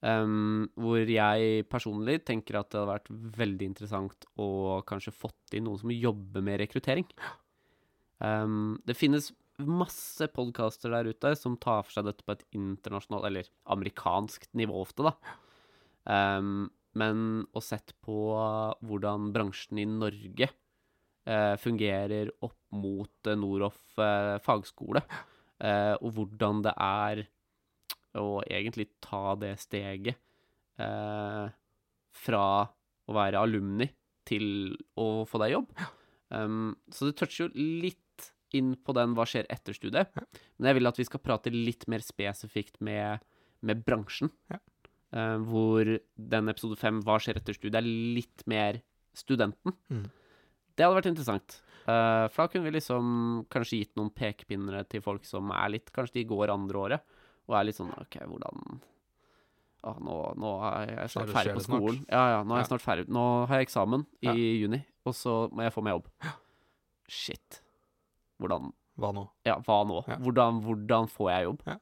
Um, 0.04 0.66
hvor 0.76 1.00
jeg 1.08 1.64
personlig 1.72 2.18
tenker 2.28 2.60
at 2.60 2.68
det 2.70 2.82
hadde 2.82 2.90
vært 2.92 3.08
veldig 3.40 3.70
interessant 3.70 4.28
å 4.36 4.82
kanskje 4.86 5.14
fått 5.16 5.56
inn 5.56 5.64
noen 5.64 5.80
som 5.80 5.94
jobber 5.96 6.44
med 6.44 6.60
rekruttering. 6.60 7.08
Um, 8.20 8.76
det 8.84 8.98
finnes 9.00 9.32
masse 9.58 10.28
podkaster 10.30 10.92
der 10.94 11.10
ute 11.10 11.34
som 11.38 11.56
tar 11.60 11.84
for 11.86 11.96
seg 11.96 12.08
dette 12.08 12.26
på 12.26 12.36
et 12.36 12.44
internasjonalt, 12.56 13.26
eller 13.28 13.50
amerikansk 13.74 14.46
nivå 14.58 14.82
ofte, 14.84 15.08
da. 15.08 15.14
Um, 16.08 16.68
men 16.98 17.44
å 17.54 17.62
sett 17.62 17.92
på 18.04 18.16
hvordan 18.86 19.28
bransjen 19.34 19.80
i 19.82 19.86
Norge 19.88 20.48
eh, 20.48 21.54
fungerer 21.60 22.30
opp 22.44 22.58
mot 22.74 23.28
eh, 23.28 23.36
Noroff 23.38 23.98
eh, 24.00 24.38
fagskole, 24.44 25.02
eh, 25.62 25.94
og 26.00 26.14
hvordan 26.16 26.64
det 26.64 26.74
er 26.74 27.22
å 28.18 28.40
egentlig 28.48 28.88
ta 29.04 29.36
det 29.38 29.54
steget 29.62 30.16
eh, 30.80 31.46
fra 32.24 32.44
å 33.08 33.16
være 33.16 33.44
alumni 33.44 33.88
til 34.28 34.74
å 35.00 35.24
få 35.28 35.40
deg 35.44 35.54
jobb. 35.54 35.70
Um, 36.28 36.74
så 36.92 37.08
det 37.08 37.16
toucher 37.20 37.46
jo 37.46 37.68
litt 37.84 38.26
inn 38.56 38.74
på 38.80 38.94
den 38.96 39.14
hva 39.16 39.26
skjer 39.28 39.48
etter 39.52 39.76
studiet. 39.76 40.12
Men 40.56 40.70
jeg 40.70 40.78
vil 40.78 40.90
at 40.90 40.98
vi 41.00 41.06
skal 41.08 41.22
prate 41.22 41.52
litt 41.52 41.86
mer 41.90 42.04
spesifikt 42.04 42.80
med, 42.84 43.24
med 43.60 43.84
bransjen. 43.86 44.32
Ja. 44.52 44.60
Uh, 45.08 45.38
hvor 45.48 45.88
den 46.32 46.52
episode 46.52 46.76
fem, 46.76 47.00
hva 47.04 47.16
skjer 47.22 47.40
etter 47.40 47.56
studiet, 47.56 47.78
er 47.80 47.86
litt 47.88 48.44
mer 48.50 48.82
studenten. 49.16 49.72
Mm. 49.88 50.04
Det 50.76 50.84
hadde 50.84 50.98
vært 50.98 51.10
interessant. 51.10 51.60
Uh, 51.88 52.28
for 52.28 52.44
da 52.44 52.52
kunne 52.52 52.68
vi 52.68 52.74
liksom 52.76 53.06
kanskje 53.52 53.80
gitt 53.80 53.94
noen 53.96 54.12
pekepinner 54.12 54.84
til 54.92 55.00
folk 55.00 55.24
som 55.24 55.48
er 55.56 55.70
litt 55.72 55.88
Kanskje 55.94 56.18
de 56.18 56.26
går 56.28 56.52
andre 56.52 56.82
året, 56.82 57.14
og 57.48 57.56
er 57.56 57.64
litt 57.64 57.78
sånn 57.78 57.94
OK, 57.96 58.18
hvordan 58.28 58.82
Å, 59.88 59.94
nå, 60.04 60.16
nå 60.42 60.50
er 60.68 60.90
jeg 60.90 61.14
snart 61.14 61.32
ferdig 61.32 61.54
på 61.56 61.64
skolen. 61.64 62.02
Ja, 62.10 62.24
ja, 62.34 62.42
nå 62.44 62.56
er 62.56 62.60
jeg 62.64 62.68
snart 62.68 62.84
ferdig. 62.84 63.06
Nå 63.14 63.24
har 63.48 63.62
jeg 63.62 63.68
eksamen 63.70 64.04
i 64.20 64.28
Ja. 64.28 64.34
juni, 64.34 64.82
og 65.06 65.16
så 65.16 65.38
må 65.54 65.64
jeg 65.64 65.72
få 65.72 65.84
meg 65.86 65.96
jobb. 65.96 66.10
Shit. 67.08 67.62
Hvordan 68.38 68.72
Hva 68.98 69.12
nå? 69.14 69.22
Ja, 69.46 69.58
hva 69.62 69.76
nå? 69.86 70.00
Ja. 70.10 70.16
Hvordan, 70.22 70.56
hvordan 70.64 71.06
får 71.12 71.28
jeg 71.30 71.44
jobb? 71.46 71.60
Ja. 71.68 71.76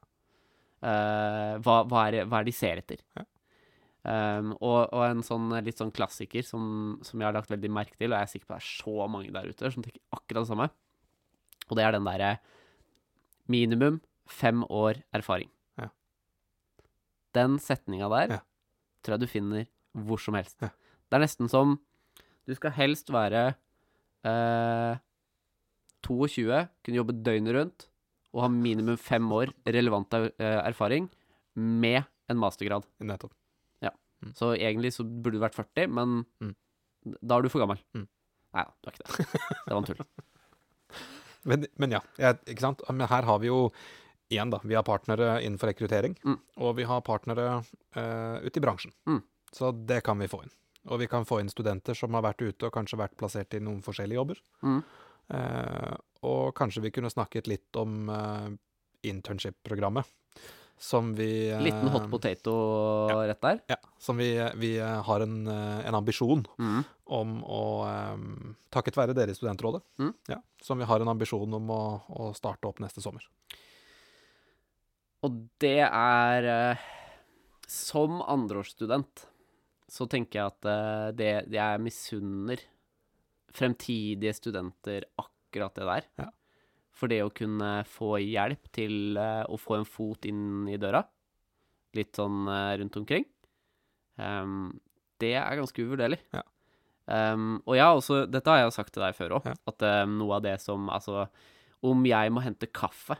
Uh, 0.77 1.53
hva, 1.65 1.79
hva, 1.89 2.03
er, 2.11 2.27
hva 2.29 2.39
er 2.43 2.45
de 2.45 2.53
ser 2.53 2.77
etter? 2.83 2.99
Ja. 3.17 3.23
Um, 4.07 4.51
og, 4.61 4.85
og 4.93 5.01
en 5.03 5.23
sånn 5.25 5.49
litt 5.65 5.81
sånn 5.81 5.89
klassiker 5.91 6.45
som, 6.45 6.99
som 7.03 7.19
jeg 7.19 7.27
har 7.27 7.33
lagt 7.35 7.49
veldig 7.51 7.71
merke 7.73 7.97
til, 7.97 8.11
og 8.13 8.19
jeg 8.19 8.27
er 8.27 8.31
sikker 8.31 8.45
på 8.47 8.53
det 8.53 8.61
er 8.61 8.67
så 8.69 9.07
mange 9.11 9.31
der 9.35 9.49
ute 9.49 9.71
som 9.73 9.83
tenker 9.83 9.99
akkurat 10.15 10.45
det 10.45 10.51
samme, 10.51 10.67
og 11.67 11.73
det 11.75 11.83
er 11.83 11.97
den 11.97 12.05
derre 12.07 12.29
minimum 13.51 13.97
fem 14.31 14.61
år 14.69 15.01
erfaring. 15.17 15.49
Ja. 15.81 15.89
Den 17.35 17.57
setninga 17.63 18.07
der 18.13 18.35
Ja. 18.37 18.39
tror 19.03 19.17
jeg 19.17 19.25
du 19.25 19.27
finner 19.33 19.65
hvor 19.97 20.21
som 20.21 20.37
helst. 20.37 20.59
Det 20.61 21.17
er 21.17 21.23
nesten 21.25 21.49
som 21.51 21.79
Du 22.47 22.53
skal 22.55 22.71
helst 22.77 23.09
være 23.11 23.55
eh, 24.23 24.95
22, 26.07 26.61
kunne 26.83 26.99
jobbe 27.01 27.15
døgnet 27.23 27.55
rundt 27.57 27.87
og 28.33 28.41
ha 28.43 28.49
minimum 28.51 28.97
fem 29.01 29.27
år 29.33 29.51
relevant 29.65 30.13
eh, 30.13 30.29
erfaring 30.67 31.09
med 31.55 32.03
en 32.29 32.37
mastergrad. 32.41 32.85
Nettopp. 33.01 33.31
Ja, 33.81 33.91
Så 34.35 34.53
egentlig 34.57 34.91
så 34.95 35.03
burde 35.05 35.37
du 35.37 35.43
vært 35.43 35.55
40, 35.57 35.87
men 35.89 36.25
Mm. 36.41 36.55
da 37.21 37.37
er 37.37 37.41
du 37.45 37.49
for 37.49 37.59
gammel. 37.63 37.79
Mm. 37.95 38.07
Nei 38.57 38.63
da, 38.63 38.71
du 38.83 38.89
er 38.89 38.93
ikke 38.93 39.05
det. 39.05 39.41
Det 39.67 39.73
var 39.73 39.77
en 39.77 39.87
tull. 39.91 40.05
Men, 41.47 41.63
men 41.79 41.93
ja, 41.95 42.01
ikke 42.49 42.59
sant? 42.59 42.81
Men 42.91 43.07
her 43.07 43.23
har 43.23 43.39
vi 43.39 43.47
jo 43.47 43.69
igjen, 44.33 44.49
da. 44.51 44.57
Vi 44.67 44.75
har 44.75 44.83
partnere 44.83 45.37
innenfor 45.45 45.69
rekruttering, 45.71 46.17
Mm. 46.25 46.39
og 46.59 46.73
vi 46.75 46.83
har 46.83 46.99
partnere 47.07 47.45
uh, 47.95 48.37
ute 48.43 48.59
i 48.59 48.63
bransjen. 48.65 48.91
Mm. 49.07 49.21
Så 49.55 49.69
det 49.87 50.01
kan 50.03 50.19
vi 50.19 50.27
få 50.27 50.41
inn. 50.43 50.51
Og 50.91 50.99
vi 50.99 51.07
kan 51.07 51.23
få 51.27 51.39
inn 51.39 51.47
studenter 51.47 51.95
som 51.95 52.11
har 52.17 52.25
vært 52.25 52.41
ute 52.43 52.67
og 52.67 52.73
kanskje 52.75 52.99
vært 52.99 53.15
plassert 53.15 53.53
i 53.55 53.61
noen 53.63 53.79
forskjellige 53.85 54.19
jobber. 54.19 54.41
Mm. 54.63 54.81
Eh, 55.33 55.95
og 56.27 56.53
kanskje 56.57 56.81
vi 56.85 56.91
kunne 56.95 57.11
snakket 57.11 57.49
litt 57.51 57.75
om 57.79 58.07
eh, 58.09 58.47
internship-programmet. 59.09 60.07
Som 60.77 61.15
vi 61.17 61.49
eh, 61.49 61.61
Liten 61.65 61.89
hot 61.89 62.05
potato 62.11 62.53
rett 63.25 63.41
der. 63.41 63.61
Ja, 63.73 63.77
som 63.99 64.19
vi, 64.21 64.29
vi 64.61 64.75
har 64.79 65.23
en, 65.25 65.47
en 65.49 65.97
ambisjon 65.97 66.45
Mm. 66.57 66.83
om 67.17 67.37
å 67.43 67.63
Takket 68.69 68.97
være 68.99 69.15
dere 69.17 69.33
i 69.33 69.37
Studentrådet. 69.37 69.81
Mm. 69.97 70.11
Ja, 70.29 70.37
som 70.61 70.77
vi 70.77 70.85
har 70.85 71.01
en 71.01 71.09
ambisjon 71.09 71.53
om 71.57 71.71
å, 71.73 71.81
å 72.07 72.29
starte 72.37 72.69
opp 72.69 72.79
neste 72.83 73.01
sommer. 73.01 73.25
Og 75.25 75.39
det 75.59 75.81
er 75.87 76.77
Som 77.67 78.21
andreårsstudent 78.21 79.25
så 79.89 80.05
tenker 80.11 80.39
jeg 80.39 80.51
at 80.51 80.67
eh, 80.67 81.09
det 81.15 81.31
jeg 81.55 81.81
misunner 81.81 82.61
fremtidige 83.57 84.35
studenter 84.37 85.07
akkurat 85.19 85.75
det 85.77 85.87
der. 85.89 86.09
Ja. 86.21 86.27
For 86.97 87.11
det 87.11 87.21
å 87.25 87.33
kunne 87.33 87.83
få 87.89 88.15
hjelp 88.23 88.69
til 88.73 89.17
eh, 89.21 89.43
å 89.45 89.57
få 89.61 89.77
en 89.79 89.87
fot 89.87 90.25
inn 90.29 90.67
i 90.71 90.79
døra, 90.81 91.03
litt 91.97 92.17
sånn 92.17 92.47
eh, 92.49 92.73
rundt 92.81 92.97
omkring, 92.99 93.25
um, 94.17 94.71
det 95.21 95.35
er 95.39 95.59
ganske 95.59 95.81
uvurderlig. 95.83 96.19
Ja. 96.33 96.43
Um, 97.07 97.61
og 97.63 97.77
jeg 97.77 97.85
har 97.85 97.95
også, 97.95 98.17
dette 98.27 98.51
har 98.51 98.65
jeg 98.65 98.73
sagt 98.75 98.91
til 98.95 99.05
deg 99.05 99.15
før 99.15 99.37
òg, 99.37 99.45
Ja. 99.47 99.55
at 99.71 99.85
um, 100.03 100.17
noe 100.19 100.35
av 100.35 100.43
det 100.43 100.57
som 100.59 100.89
Altså, 100.91 101.27
om 101.85 102.01
jeg 102.05 102.33
må 102.33 102.41
hente 102.43 102.67
kaffe 102.67 103.15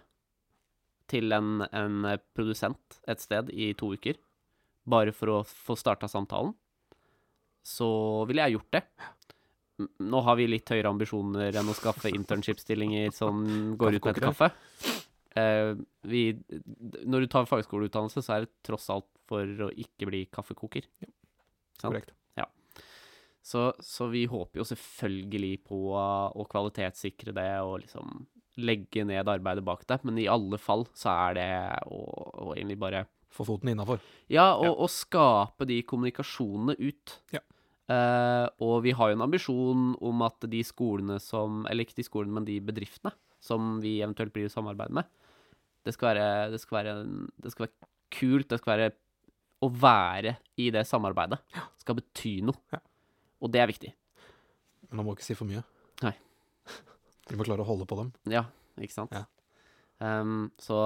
til 1.07 1.31
en, 1.31 1.61
en 1.71 2.05
eh, 2.09 2.19
produsent 2.35 2.97
et 3.07 3.21
sted 3.23 3.47
i 3.53 3.71
to 3.79 3.93
uker, 3.95 4.17
bare 4.87 5.13
for 5.15 5.31
å 5.31 5.37
få 5.47 5.77
starta 5.79 6.09
samtalen, 6.11 6.51
så 7.63 7.87
ville 8.27 8.43
jeg 8.43 8.57
gjort 8.57 8.75
det. 8.75 8.83
Nå 9.77 10.21
har 10.25 10.35
vi 10.39 10.47
litt 10.49 10.69
høyere 10.73 10.89
ambisjoner 10.89 11.53
enn 11.59 11.69
å 11.69 11.75
skaffe 11.77 12.09
internship-stillinger 12.09 13.11
som 13.13 13.43
går 13.77 13.99
ut 13.99 14.05
med 14.07 14.15
etter 14.15 14.25
kaffe. 14.31 14.51
Eh, 15.37 15.73
vi, 16.09 16.23
når 17.05 17.25
du 17.25 17.27
tar 17.29 17.45
fagskoleutdannelse, 17.45 18.23
så 18.25 18.33
er 18.37 18.45
det 18.47 18.55
tross 18.65 18.89
alt 18.89 19.05
for 19.29 19.45
å 19.67 19.69
ikke 19.69 20.09
bli 20.09 20.23
kaffekoker. 20.33 20.87
Ja. 21.03 21.11
Korrekt. 21.83 22.13
Så, 23.47 23.69
så 23.79 24.09
vi 24.11 24.25
håper 24.27 24.59
jo 24.59 24.65
selvfølgelig 24.67 25.53
på 25.69 25.77
å 25.95 26.43
kvalitetssikre 26.51 27.31
det 27.31 27.51
og 27.63 27.77
liksom 27.85 28.25
legge 28.59 29.05
ned 29.07 29.29
arbeidet 29.31 29.63
bak 29.63 29.85
det, 29.87 30.01
men 30.03 30.17
i 30.19 30.25
alle 30.27 30.57
fall 30.59 30.83
så 30.97 31.13
er 31.29 31.37
det 31.37 31.45
å, 31.87 32.01
å 32.49 32.55
egentlig 32.57 32.79
bare 32.81 33.05
Få 33.37 33.43
foten 33.45 33.69
innafor. 33.69 33.99
Ja, 34.31 34.55
og, 34.55 34.65
Ja. 34.65 34.71
og 34.73 34.89
skape 34.89 35.65
de 35.69 35.81
kommunikasjonene 35.85 36.73
ut. 36.79 37.13
Ja. 37.35 37.41
Eh, 37.87 38.45
og 38.63 38.81
vi 38.83 38.91
har 38.91 39.11
jo 39.11 39.15
en 39.15 39.23
ambisjon 39.23 39.83
om 40.03 40.23
at 40.25 40.43
de 40.51 40.59
skolene 40.67 41.21
som 41.23 41.61
Eller 41.71 41.85
ikke 41.85 41.95
de 42.01 42.03
skolene, 42.03 42.35
men 42.35 42.47
de 42.47 42.57
bedriftene 42.59 43.13
som 43.39 43.77
vi 43.79 44.01
eventuelt 44.01 44.33
blir 44.35 44.49
i 44.49 44.51
samarbeid 44.51 44.91
med, 44.97 45.07
det 45.87 45.93
skal 45.95 46.09
være, 46.09 46.49
det 46.51 46.59
skal 46.59 46.79
være, 46.81 46.95
det 47.39 47.53
skal 47.53 47.67
være 47.67 47.89
kult. 48.17 48.49
Det 48.51 48.59
skal 48.59 48.73
være 48.73 48.89
Å 49.63 49.69
være 49.73 50.35
i 50.61 50.67
det 50.69 50.83
samarbeidet 50.85 51.39
skal 51.81 51.97
bety 51.97 52.35
noe. 52.45 52.59
Ja. 52.73 52.81
Og 53.41 53.49
det 53.53 53.61
er 53.63 53.71
viktig. 53.71 53.89
Men 54.89 54.99
man 54.99 55.07
må 55.07 55.15
ikke 55.15 55.25
si 55.25 55.37
for 55.37 55.49
mye. 55.49 55.63
Nei. 56.03 56.13
Vi 57.31 57.39
må 57.39 57.47
klare 57.47 57.63
å 57.63 57.67
holde 57.67 57.87
på 57.89 57.97
dem. 57.97 58.11
Ja, 58.29 58.43
ikke 58.77 58.93
sant? 58.93 59.15
Ja. 59.15 59.25
Um, 59.97 60.51
så 60.61 60.77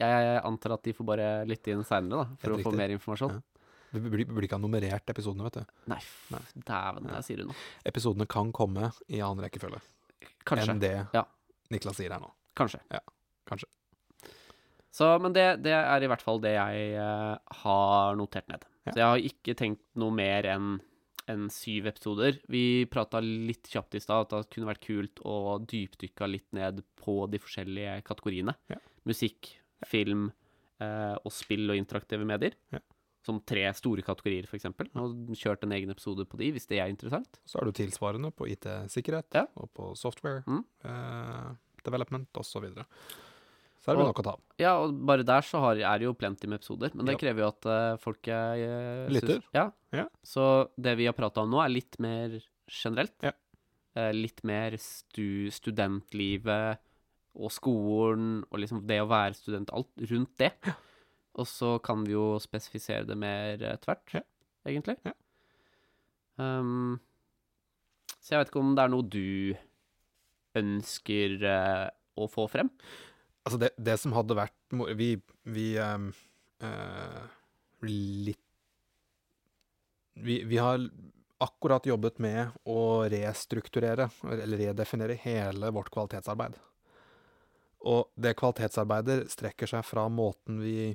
jeg 0.00 0.38
antar 0.40 0.78
at 0.78 0.86
de 0.86 0.94
får 0.96 1.08
bare 1.10 1.28
lytte 1.44 1.74
inn 1.74 1.84
seinere, 1.84 2.24
da, 2.24 2.38
for 2.40 2.54
Helt 2.54 2.64
å 2.64 2.70
få 2.70 2.78
mer 2.78 2.94
informasjon. 2.94 3.36
Ja. 3.36 3.55
Vi 3.94 4.02
blir, 4.02 4.26
blir 4.28 4.48
ikke 4.48 4.58
nummerert 4.60 5.12
episodene, 5.12 5.46
vet 5.46 5.60
du. 5.60 5.76
Nei, 5.92 6.00
Nei. 6.34 6.42
dæven, 6.68 7.06
det 7.12 7.22
sier 7.26 7.42
du 7.42 7.50
nå. 7.50 7.56
Episodene 7.86 8.26
kan 8.30 8.50
komme 8.56 8.90
i 9.06 9.22
annen 9.22 9.44
rekkefølge 9.46 9.80
Kanskje. 10.46 10.70
enn 10.74 10.82
det 10.82 10.94
Ja. 11.14 11.24
Niklas 11.72 11.98
sier 11.98 12.12
her 12.14 12.22
nå. 12.22 12.30
Kanskje. 12.56 12.80
Ja, 12.92 13.00
kanskje. 13.48 13.68
Så, 14.96 15.08
men 15.20 15.34
det, 15.36 15.44
det 15.66 15.74
er 15.76 16.02
i 16.02 16.08
hvert 16.08 16.22
fall 16.24 16.38
det 16.40 16.54
jeg 16.54 16.92
uh, 16.96 17.36
har 17.62 18.16
notert 18.16 18.46
ned. 18.48 18.62
Ja. 18.86 18.92
Så 18.92 19.00
jeg 19.00 19.08
har 19.10 19.24
ikke 19.30 19.56
tenkt 19.58 19.82
noe 19.98 20.14
mer 20.14 20.46
enn 20.54 20.76
en 21.26 21.48
syv 21.50 21.88
episoder. 21.90 22.38
Vi 22.48 22.86
prata 22.90 23.20
litt 23.20 23.68
kjapt 23.68 23.96
i 23.98 24.00
stad 24.02 24.28
at 24.30 24.46
det 24.46 24.54
kunne 24.54 24.70
vært 24.70 24.84
kult 24.86 25.20
å 25.26 25.58
dypdykke 25.58 26.28
litt 26.30 26.46
ned 26.56 26.84
på 27.02 27.24
de 27.32 27.40
forskjellige 27.42 27.98
kategoriene. 28.06 28.54
Ja. 28.70 28.78
Musikk, 29.10 29.50
film 29.86 30.28
eh, 30.78 31.16
og 31.18 31.34
spill 31.34 31.66
og 31.74 31.80
interaktive 31.80 32.26
medier. 32.28 32.54
Ja. 32.74 32.80
Som 33.26 33.40
tre 33.42 33.64
store 33.74 34.04
kategorier, 34.06 34.46
f.eks. 34.46 34.68
Og 34.70 35.34
kjørt 35.34 35.64
en 35.66 35.72
egen 35.74 35.90
episode 35.90 36.22
på 36.30 36.38
de, 36.38 36.52
hvis 36.54 36.68
det 36.70 36.78
er 36.78 36.92
interessant. 36.92 37.40
Så 37.48 37.58
er 37.58 37.66
du 37.66 37.72
tilsvarende 37.74 38.30
på 38.30 38.46
IT-sikkerhet 38.52 39.34
Ja. 39.40 39.46
og 39.58 39.72
på 39.74 39.88
software, 39.98 40.44
Mm. 40.46 40.62
eh, 40.86 41.54
development 41.82 42.28
osv. 42.38 42.52
Så, 42.56 42.60
videre. 42.62 42.86
så 43.82 43.90
er 43.90 43.96
det 43.96 44.02
Og- 44.04 44.08
nok 44.12 44.20
å 44.22 44.24
ta 44.26 44.30
av. 44.36 44.40
Ja, 44.58 44.76
og 44.82 44.94
bare 45.06 45.24
der 45.26 45.42
så 45.42 45.58
har, 45.60 45.74
er 45.76 45.98
det 45.98 46.06
jo 46.06 46.14
plenty 46.14 46.46
med 46.46 46.60
episoder. 46.60 46.94
Men 46.94 47.06
det 47.06 47.12
Ja. 47.16 47.18
krever 47.18 47.38
jo 47.42 47.48
at 47.48 47.66
uh, 47.66 47.96
folk 47.98 48.28
uh, 48.28 49.08
Lytter. 49.10 49.42
Ja. 49.54 49.70
Ja. 49.92 50.06
Så 50.24 50.68
det 50.80 50.96
vi 50.98 51.06
har 51.06 51.12
prata 51.14 51.42
om 51.42 51.50
nå, 51.50 51.60
er 51.64 51.68
litt 51.74 51.98
mer 51.98 52.40
generelt. 52.70 53.14
Ja. 53.22 53.32
Uh, 53.96 54.12
litt 54.12 54.42
mer 54.44 54.76
stu, 54.76 55.48
studentlivet 55.50 56.78
og 57.36 57.50
skolen 57.50 58.42
og 58.50 58.58
liksom 58.60 58.86
det 58.86 59.00
å 59.02 59.08
være 59.08 59.34
student, 59.34 59.70
alt 59.72 59.88
rundt 60.10 60.36
det. 60.38 60.52
Og 61.36 61.48
så 61.48 61.76
kan 61.84 62.04
vi 62.06 62.14
jo 62.14 62.36
spesifisere 62.40 63.06
det 63.08 63.16
mer 63.20 63.62
eh, 63.62 63.78
tvert, 63.82 64.14
Ja. 64.14 64.22
egentlig. 64.66 64.96
Ja. 65.04 65.12
Um, 66.36 66.98
så 68.20 68.34
jeg 68.34 68.40
vet 68.40 68.50
ikke 68.50 68.60
om 68.60 68.74
det 68.76 68.84
er 68.84 68.92
noe 68.92 69.06
du 69.08 69.56
ønsker 70.56 71.36
uh, 71.44 71.86
å 72.16 72.26
få 72.28 72.46
frem? 72.48 72.70
Altså, 73.46 73.60
det, 73.62 73.70
det 73.78 73.94
som 74.00 74.12
hadde 74.16 74.36
vært 74.36 74.74
Vi, 74.98 75.12
vi 75.54 75.66
um, 75.78 76.08
uh, 76.64 77.22
Litt 77.86 78.42
vi, 80.16 80.40
vi 80.48 80.56
har 80.56 80.80
akkurat 81.44 81.86
jobbet 81.86 82.18
med 82.24 82.54
å 82.64 83.04
restrukturere, 83.12 84.08
eller 84.24 84.62
redefinere, 84.62 85.18
hele 85.20 85.68
vårt 85.76 85.90
kvalitetsarbeid. 85.92 86.56
Og 87.84 88.08
det 88.16 88.32
kvalitetsarbeidet 88.40 89.26
strekker 89.30 89.68
seg 89.68 89.84
fra 89.84 90.06
måten 90.08 90.62
vi 90.64 90.94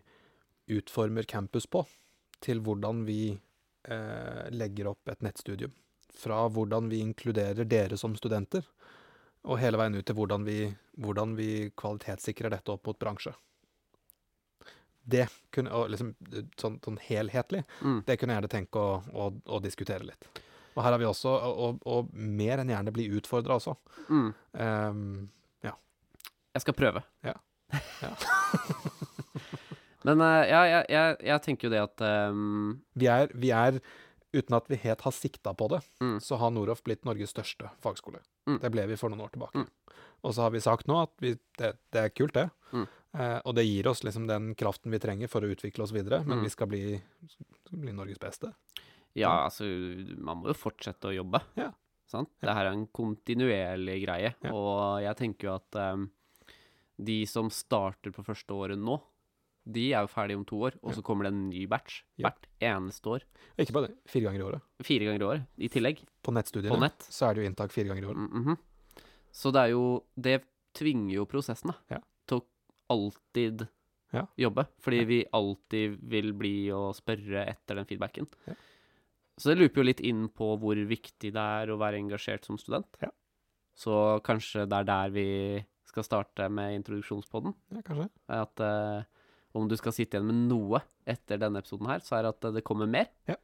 utformer 0.78 1.24
campus 1.30 1.68
på, 1.68 1.84
til 2.42 2.62
hvordan 2.66 3.04
vi 3.08 3.20
eh, 3.32 4.48
legger 4.54 4.90
opp 4.92 5.12
et 5.14 5.22
nettstudium. 5.26 5.74
Fra 6.22 6.44
hvordan 6.52 6.90
vi 6.92 7.00
inkluderer 7.06 7.66
dere 7.66 7.98
som 7.98 8.16
studenter, 8.20 8.66
og 9.48 9.58
hele 9.62 9.80
veien 9.80 9.96
ut 9.98 10.06
til 10.06 10.18
hvordan 10.18 10.44
vi, 10.46 10.58
hvordan 11.02 11.36
vi 11.38 11.50
kvalitetssikrer 11.80 12.54
dette 12.54 12.74
opp 12.76 12.86
mot 12.92 13.00
bransje. 13.02 13.34
Det 15.12 15.26
kunne, 15.50 15.72
og 15.74 15.90
liksom, 15.90 16.12
sånn, 16.62 16.76
sånn 16.86 17.00
helhetlig, 17.02 17.64
Mm. 17.82 18.04
det 18.06 18.20
kunne 18.20 18.36
jeg 18.36 18.42
gjerne 18.42 18.52
tenke 18.54 18.80
å, 18.80 19.00
å, 19.18 19.32
å 19.58 19.60
diskutere 19.64 20.06
litt. 20.06 20.28
Og 20.76 20.84
her 20.86 20.94
har 20.94 21.02
vi 21.02 21.08
også, 21.10 21.32
og, 21.52 21.82
og, 21.90 22.12
mer 22.14 22.62
enn 22.62 22.70
gjerne 22.72 22.94
bli 22.96 23.10
utfordra 23.18 23.58
også. 23.58 23.74
Mm. 24.10 24.30
Ehm, 24.54 25.30
Jeg 26.52 26.62
skal 26.66 26.76
prøve. 26.76 27.02
Ja. 27.24 27.38
Ja. 28.04 28.10
Men 30.08 30.22
uh, 30.22 30.42
ja, 30.50 30.62
jeg, 30.66 30.86
jeg, 30.90 31.18
jeg 31.30 31.42
tenker 31.46 31.68
jo 31.68 31.74
det 31.76 31.82
at 31.84 32.04
um... 32.32 32.80
Vi 32.98 33.08
er, 33.12 33.30
vi 33.38 33.52
er 33.54 33.78
uten 34.34 34.56
at 34.56 34.70
vi 34.72 34.78
helt 34.80 35.02
har 35.04 35.12
sikta 35.14 35.52
på 35.54 35.68
det, 35.74 35.82
Mm. 36.02 36.16
så 36.24 36.38
har 36.40 36.52
Noroff 36.56 36.82
blitt 36.84 37.04
Norges 37.06 37.34
største 37.36 37.68
fagskole. 37.84 38.22
Mm. 38.48 38.60
Det 38.64 38.72
ble 38.72 38.86
vi 38.88 38.96
for 38.98 39.12
noen 39.12 39.26
år 39.26 39.34
tilbake. 39.34 39.60
Mm. 39.66 39.98
Og 40.24 40.34
så 40.38 40.46
har 40.46 40.54
vi 40.54 40.62
sagt 40.64 40.88
nå 40.88 40.96
at 41.04 41.12
vi, 41.22 41.34
det, 41.60 41.74
det 41.92 42.02
er 42.06 42.14
kult, 42.16 42.34
det. 42.38 42.48
Mm. 42.72 42.86
Eh, 43.20 43.40
og 43.44 43.56
det 43.58 43.66
gir 43.68 43.90
oss 43.92 44.04
liksom 44.08 44.30
den 44.30 44.54
kraften 44.56 44.94
vi 44.94 45.00
trenger 45.04 45.28
for 45.28 45.44
å 45.44 45.50
utvikle 45.52 45.84
oss 45.84 45.92
videre. 45.92 46.22
Men 46.24 46.40
Mm. 46.40 46.44
vi 46.48 46.54
skal 46.54 46.70
bli, 46.72 46.82
skal 47.28 47.82
bli 47.84 47.92
Norges 47.98 48.22
beste. 48.24 48.54
Ja, 49.20 49.34
altså, 49.50 49.66
man 50.24 50.40
må 50.40 50.48
jo 50.54 50.56
fortsette 50.56 51.10
å 51.12 51.16
jobbe. 51.18 51.42
Ja. 51.60 51.74
Sant? 52.08 52.30
Ja. 52.40 52.48
Det 52.48 52.56
her 52.56 52.66
er 52.70 52.72
en 52.78 52.88
kontinuerlig 52.88 53.98
greie, 54.06 54.34
Ja. 54.44 54.52
og 54.56 55.02
jeg 55.04 55.16
tenker 55.20 55.48
jo 55.50 55.56
at 55.60 55.76
um, 55.96 56.10
de 57.02 57.26
som 57.28 57.50
starter 57.52 58.12
på 58.16 58.24
første 58.24 58.56
året 58.56 58.80
nå, 58.80 58.96
de 59.66 59.92
er 59.94 60.02
jo 60.02 60.10
ferdige 60.10 60.38
om 60.40 60.46
to 60.46 60.58
år, 60.66 60.78
og 60.82 60.96
så 60.96 61.04
kommer 61.06 61.28
det 61.28 61.34
en 61.34 61.50
ny 61.50 61.66
batch 61.70 62.02
hvert 62.18 62.48
eneste 62.62 63.12
år. 63.14 63.26
Ikke 63.62 63.76
bare 63.76 63.88
det, 63.92 63.98
fire 64.10 64.24
ganger 64.30 64.42
i 64.42 64.48
året. 64.48 64.62
Fire 64.84 65.06
ganger 65.06 65.22
i 65.22 65.28
året, 65.28 65.44
i 65.58 65.70
tillegg. 65.70 66.02
På 66.26 66.34
nettstudiene 66.34 66.74
På 66.74 66.80
nett. 66.82 67.06
så 67.10 67.28
er 67.30 67.34
det 67.36 67.44
jo 67.44 67.50
inntak 67.52 67.72
fire 67.72 67.92
ganger 67.92 68.04
i 68.04 68.10
året. 68.10 68.18
Mm 68.32 68.44
-hmm. 68.46 68.58
Så 69.32 69.52
det 69.52 69.62
er 69.62 69.70
jo 69.72 70.04
Det 70.20 70.44
tvinger 70.74 71.14
jo 71.16 71.26
prosessen, 71.26 71.68
da. 71.72 71.76
Ja. 71.96 72.00
Til 72.28 72.38
å 72.40 72.46
alltid 72.90 73.68
Ja. 74.14 74.26
jobbe. 74.38 74.68
Fordi 74.82 75.00
Ja. 75.00 75.06
vi 75.06 75.26
alltid 75.34 76.00
vil 76.02 76.34
bli 76.34 76.70
og 76.72 76.96
spørre 76.96 77.48
etter 77.48 77.76
den 77.76 77.86
feedbacken. 77.86 78.28
Ja. 78.48 78.54
Så 79.38 79.50
det 79.50 79.58
looper 79.60 79.78
jo 79.78 79.84
litt 79.84 80.02
inn 80.02 80.28
på 80.30 80.58
hvor 80.60 80.76
viktig 80.76 81.32
det 81.32 81.36
er 81.36 81.68
å 81.68 81.78
være 81.78 81.98
engasjert 81.98 82.46
som 82.46 82.58
student. 82.58 82.88
Ja. 83.02 83.10
Så 83.76 84.22
kanskje 84.24 84.68
det 84.68 84.74
er 84.74 84.84
der 84.84 85.10
vi 85.10 85.66
skal 85.86 86.04
starte 86.04 86.50
med 86.50 86.76
introduksjonspodden. 86.84 87.54
Ja, 87.72 87.82
kanskje. 87.82 88.10
At 88.30 88.60
eh, 88.60 89.04
om 89.58 89.68
du 89.68 89.76
skal 89.80 89.94
sitte 89.96 90.18
igjen 90.18 90.30
med 90.30 90.44
noe 90.52 90.82
etter 91.10 91.40
denne 91.42 91.60
episoden 91.62 91.90
her, 91.92 92.04
så 92.06 92.18
er 92.18 92.26
det 92.26 92.34
at 92.36 92.48
det 92.56 92.66
kommer 92.68 92.90
mer. 92.90 93.10
Ja. 93.30 93.38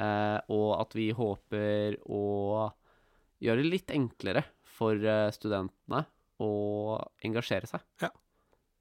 Eh, 0.00 0.38
og 0.54 0.76
at 0.78 0.94
vi 0.96 1.10
håper 1.16 1.98
å 2.06 2.24
gjøre 3.42 3.64
det 3.64 3.72
litt 3.72 3.94
enklere 3.94 4.44
for 4.76 4.96
eh, 4.96 5.28
studentene 5.34 6.04
å 6.40 6.52
engasjere 7.26 7.68
seg. 7.68 7.84
Ja. 8.02 8.12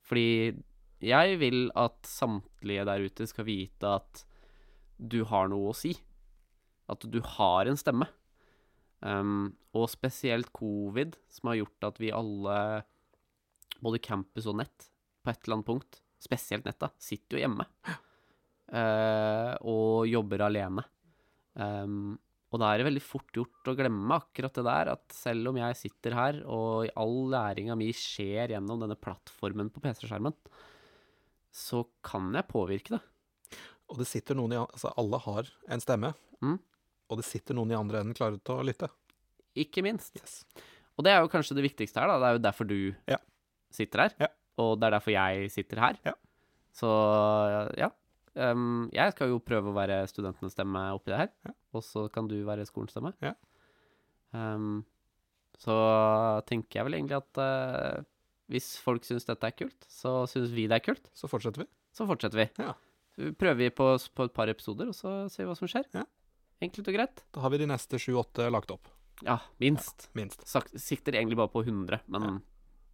Fordi 0.05 0.53
jeg 0.99 1.39
vil 1.39 1.69
at 1.79 1.97
samtlige 2.07 2.85
der 2.87 3.05
ute 3.07 3.27
skal 3.29 3.47
vite 3.47 3.95
at 3.99 4.23
du 4.99 5.21
har 5.27 5.49
noe 5.51 5.71
å 5.71 5.77
si. 5.77 5.93
At 6.91 7.05
du 7.07 7.19
har 7.37 7.69
en 7.69 7.79
stemme. 7.79 8.09
Um, 8.99 9.53
og 9.71 9.87
spesielt 9.91 10.49
covid, 10.51 11.15
som 11.31 11.51
har 11.51 11.61
gjort 11.61 11.87
at 11.87 12.01
vi 12.03 12.11
alle, 12.11 12.57
både 13.79 14.01
campus 14.03 14.49
og 14.49 14.57
nett, 14.59 14.89
på 15.23 15.31
et 15.31 15.39
eller 15.45 15.59
annet 15.59 15.69
punkt, 15.69 16.01
spesielt 16.19 16.65
nett, 16.67 16.87
sitter 17.01 17.37
jo 17.37 17.43
hjemme. 17.45 17.65
uh, 18.73 19.53
og 19.65 20.07
jobber 20.09 20.43
alene. 20.47 20.83
Um, 21.59 22.17
og 22.49 22.61
da 22.63 22.71
er 22.73 22.81
det 22.81 22.87
veldig 22.87 23.03
fort 23.05 23.29
gjort 23.35 23.69
å 23.69 23.75
glemme 23.77 24.15
akkurat 24.17 24.55
det 24.57 24.63
der, 24.65 24.89
at 24.95 25.13
selv 25.13 25.51
om 25.51 25.57
jeg 25.59 25.77
sitter 25.77 26.15
her, 26.17 26.39
og 26.49 26.89
all 26.97 27.17
læringa 27.29 27.75
mi 27.77 27.91
skjer 27.93 28.55
gjennom 28.55 28.81
denne 28.81 28.97
plattformen 28.97 29.69
på 29.73 29.83
PC-skjermen, 29.83 30.33
så 31.53 31.83
kan 32.05 32.31
jeg 32.33 32.49
påvirke 32.49 32.95
det. 32.95 33.01
Og 33.89 34.01
det 34.01 34.07
sitter 34.09 34.37
noen 34.37 34.53
i 34.53 34.57
Altså, 34.61 34.91
alle 35.01 35.17
har 35.23 35.47
en 35.73 35.81
stemme. 35.81 36.11
Mm. 36.45 36.57
Og 37.09 37.17
det 37.21 37.25
sitter 37.25 37.57
noen 37.57 37.71
i 37.73 37.77
andre 37.77 38.01
enden 38.03 38.17
klare 38.17 38.37
til 38.45 38.59
å 38.61 38.65
lytte. 38.65 38.89
Ikke 39.57 39.81
minst. 39.85 40.13
Yes. 40.17 40.43
Og 40.97 41.05
det 41.05 41.13
er 41.13 41.23
jo 41.23 41.31
kanskje 41.33 41.57
det 41.57 41.65
viktigste 41.65 42.01
her, 42.01 42.09
da. 42.11 42.19
Det 42.21 42.27
er 42.29 42.35
jo 42.37 42.43
derfor 42.45 42.69
du 42.69 42.77
Ja. 43.09 43.17
sitter 43.73 44.03
her. 44.07 44.13
Ja. 44.21 44.27
Og 44.59 44.75
det 44.79 44.89
er 44.89 44.95
derfor 44.97 45.15
jeg 45.15 45.49
sitter 45.53 45.81
her. 45.85 45.99
Ja. 46.07 46.15
Så 46.75 46.89
ja. 47.79 47.89
Um, 48.39 48.87
jeg 48.93 49.11
skal 49.15 49.33
jo 49.33 49.41
prøve 49.43 49.71
å 49.71 49.75
være 49.75 50.03
studentenes 50.07 50.53
stemme 50.55 50.83
oppi 50.95 51.11
det 51.11 51.23
her. 51.23 51.31
Ja. 51.47 51.55
Og 51.75 51.83
så 51.85 52.05
kan 52.13 52.29
du 52.29 52.37
være 52.47 52.67
skolens 52.69 52.93
stemme. 52.95 53.13
Ja. 53.25 53.33
Um, 54.31 54.85
så 55.59 55.75
tenker 56.47 56.79
jeg 56.79 56.87
vel 56.87 56.99
egentlig 56.99 57.17
at 57.19 57.41
uh, 57.41 58.05
hvis 58.49 58.75
folk 58.81 59.03
syns 59.05 59.27
dette 59.27 59.49
er 59.49 59.57
kult, 59.57 59.89
så 59.91 60.23
syns 60.29 60.53
vi 60.55 60.69
det 60.69 60.79
er 60.79 60.85
kult. 60.85 61.09
Så 61.17 61.29
fortsetter 61.31 61.65
vi. 61.65 61.67
Så 61.95 62.07
fortsetter 62.09 62.43
vi. 62.43 62.47
Ja. 62.61 62.75
Så 63.15 63.33
prøver 63.37 63.59
vi 63.65 63.73
på, 63.75 63.89
på 64.15 64.29
et 64.29 64.35
par 64.35 64.51
episoder, 64.51 64.91
og 64.91 64.97
så 64.97 65.25
ser 65.31 65.43
vi 65.43 65.49
hva 65.51 65.57
som 65.59 65.69
skjer. 65.69 65.89
Ja. 65.97 66.05
Enkelt 66.63 66.87
og 66.91 66.95
greit. 66.95 67.21
Da 67.35 67.43
har 67.43 67.53
vi 67.53 67.59
de 67.61 67.67
neste 67.69 67.99
sju-åtte 68.01 68.47
lagt 68.51 68.71
opp. 68.73 68.89
Ja, 69.25 69.37
minst. 69.59 70.07
Minst. 70.15 70.45
Sak 70.47 70.69
sikter 70.79 71.17
egentlig 71.17 71.37
bare 71.39 71.51
på 71.51 71.63
100, 71.65 72.05
men 72.07 72.39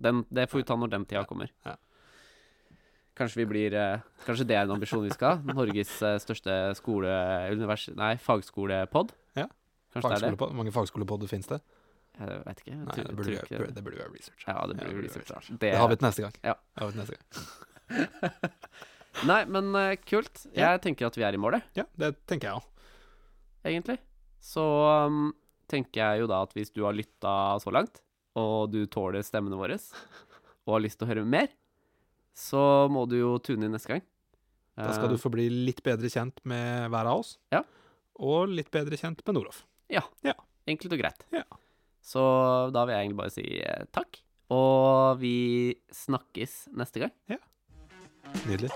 den, 0.01 0.25
det 0.33 0.49
får 0.51 0.59
vi 0.61 0.63
ta 0.67 0.75
når 0.75 0.89
den 0.91 1.05
tida 1.05 1.23
kommer. 1.29 1.51
Ja. 1.65 1.75
Kanskje 3.15 3.39
vi 3.39 3.45
blir 3.47 3.73
eh, 3.79 4.01
Kanskje 4.25 4.43
det 4.49 4.57
er 4.57 4.65
en 4.67 4.73
ambisjon 4.75 5.03
vi 5.05 5.13
skal 5.15 5.37
ha? 5.37 5.53
Norges 5.55 5.93
eh, 6.03 6.17
største 6.19 6.55
skole... 6.75 7.11
Univers... 7.55 7.87
Nei, 7.95 8.15
fagskolepod? 8.19 9.13
Ja. 9.39 9.45
Fagskolepod-? 9.95 10.49
Hvor 10.51 10.57
mange 10.59 10.73
fagskolepodder 10.75 11.31
finnes 11.31 11.47
det? 11.47 11.61
Jeg 12.19 12.41
vet 12.47 12.59
ikke. 12.63 12.71
Jeg 12.73 12.79
Nei, 12.81 12.91
tror- 12.95 13.07
det 13.07 13.15
burde, 13.15 13.29
vi 13.31 13.37
gjøre- 13.55 13.71
det 13.75 13.83
burde 13.85 13.95
vi 13.95 14.01
gjøre 14.03 14.13
research. 14.17 14.43
Ja, 14.47 14.57
det 14.67 14.75
burde 14.77 14.91
Ja, 14.91 14.97
vi 14.99 15.05
researche. 15.07 15.23
research. 15.31 15.49
Det, 15.55 15.59
Det 15.71 15.77
har 15.79 15.87
vi 15.91 15.95
til 16.01 16.07
neste 16.09 16.25
gang. 16.25 16.35
Ja. 16.43 16.53
Det 16.75 16.83
har 16.83 16.91
vi 16.91 16.97
til 16.97 17.01
neste 17.05 17.15
gang. 17.15 18.35
Nei, 19.31 19.39
men 19.47 19.71
uh, 19.75 19.93
kult. 20.03 20.45
Jeg 20.55 20.81
tenker 20.83 21.07
at 21.07 21.15
vi 21.19 21.23
er 21.23 21.35
i 21.35 21.39
mål, 21.39 21.55
jeg, 21.59 21.63
Ja, 21.79 21.85
det 22.03 22.11
tenker 22.27 22.49
jeg 22.51 22.59
òg. 22.59 22.87
egentlig. 23.71 23.97
Så 24.43 24.63
um, 25.07 25.29
tenker 25.71 26.01
jeg 26.03 26.23
jo 26.25 26.27
da 26.31 26.41
at 26.43 26.51
hvis 26.55 26.71
du 26.75 26.83
har 26.83 26.95
lytta 26.95 27.35
så 27.63 27.71
langt, 27.71 28.01
og 28.35 28.71
du 28.73 28.83
tåler 28.91 29.25
stemmene 29.25 29.57
våre, 29.59 29.77
og 30.65 30.75
har 30.77 30.83
lyst 30.83 30.99
til 30.99 31.07
å 31.07 31.11
høre 31.13 31.25
mer, 31.27 31.49
så 32.35 32.89
må 32.91 33.05
du 33.07 33.17
jo 33.19 33.37
tune 33.39 33.67
inn 33.67 33.75
neste 33.75 33.93
gang. 33.93 34.03
Da 34.75 34.91
skal 34.91 35.07
du 35.07 35.15
Eh, 35.15 35.21
få 35.21 35.31
bli 35.31 35.47
litt 35.49 35.81
bedre 35.83 36.09
kjent 36.11 36.41
med 36.43 36.89
hver 36.91 37.07
av 37.07 37.21
oss. 37.21 37.37
Ja. 37.53 37.63
Og 38.19 38.51
litt 38.51 38.71
bedre 38.71 38.97
kjent 38.99 39.23
med 39.25 39.37
Noroff. 39.37 39.63
Ja, 39.89 40.03
Enkelt 40.67 40.93
og 40.97 40.99
greit. 40.99 41.23
Ja. 41.31 41.45
Så 42.01 42.21
da 42.73 42.85
vil 42.85 42.95
jeg 42.95 43.05
egentlig 43.05 43.21
bare 43.21 43.33
si 43.33 43.45
eh, 43.61 43.85
takk. 43.93 44.21
Og 44.49 45.21
vi 45.21 45.75
snakkes 45.93 46.67
neste 46.75 47.05
gang. 47.05 47.39
Nydelig. 48.45 48.73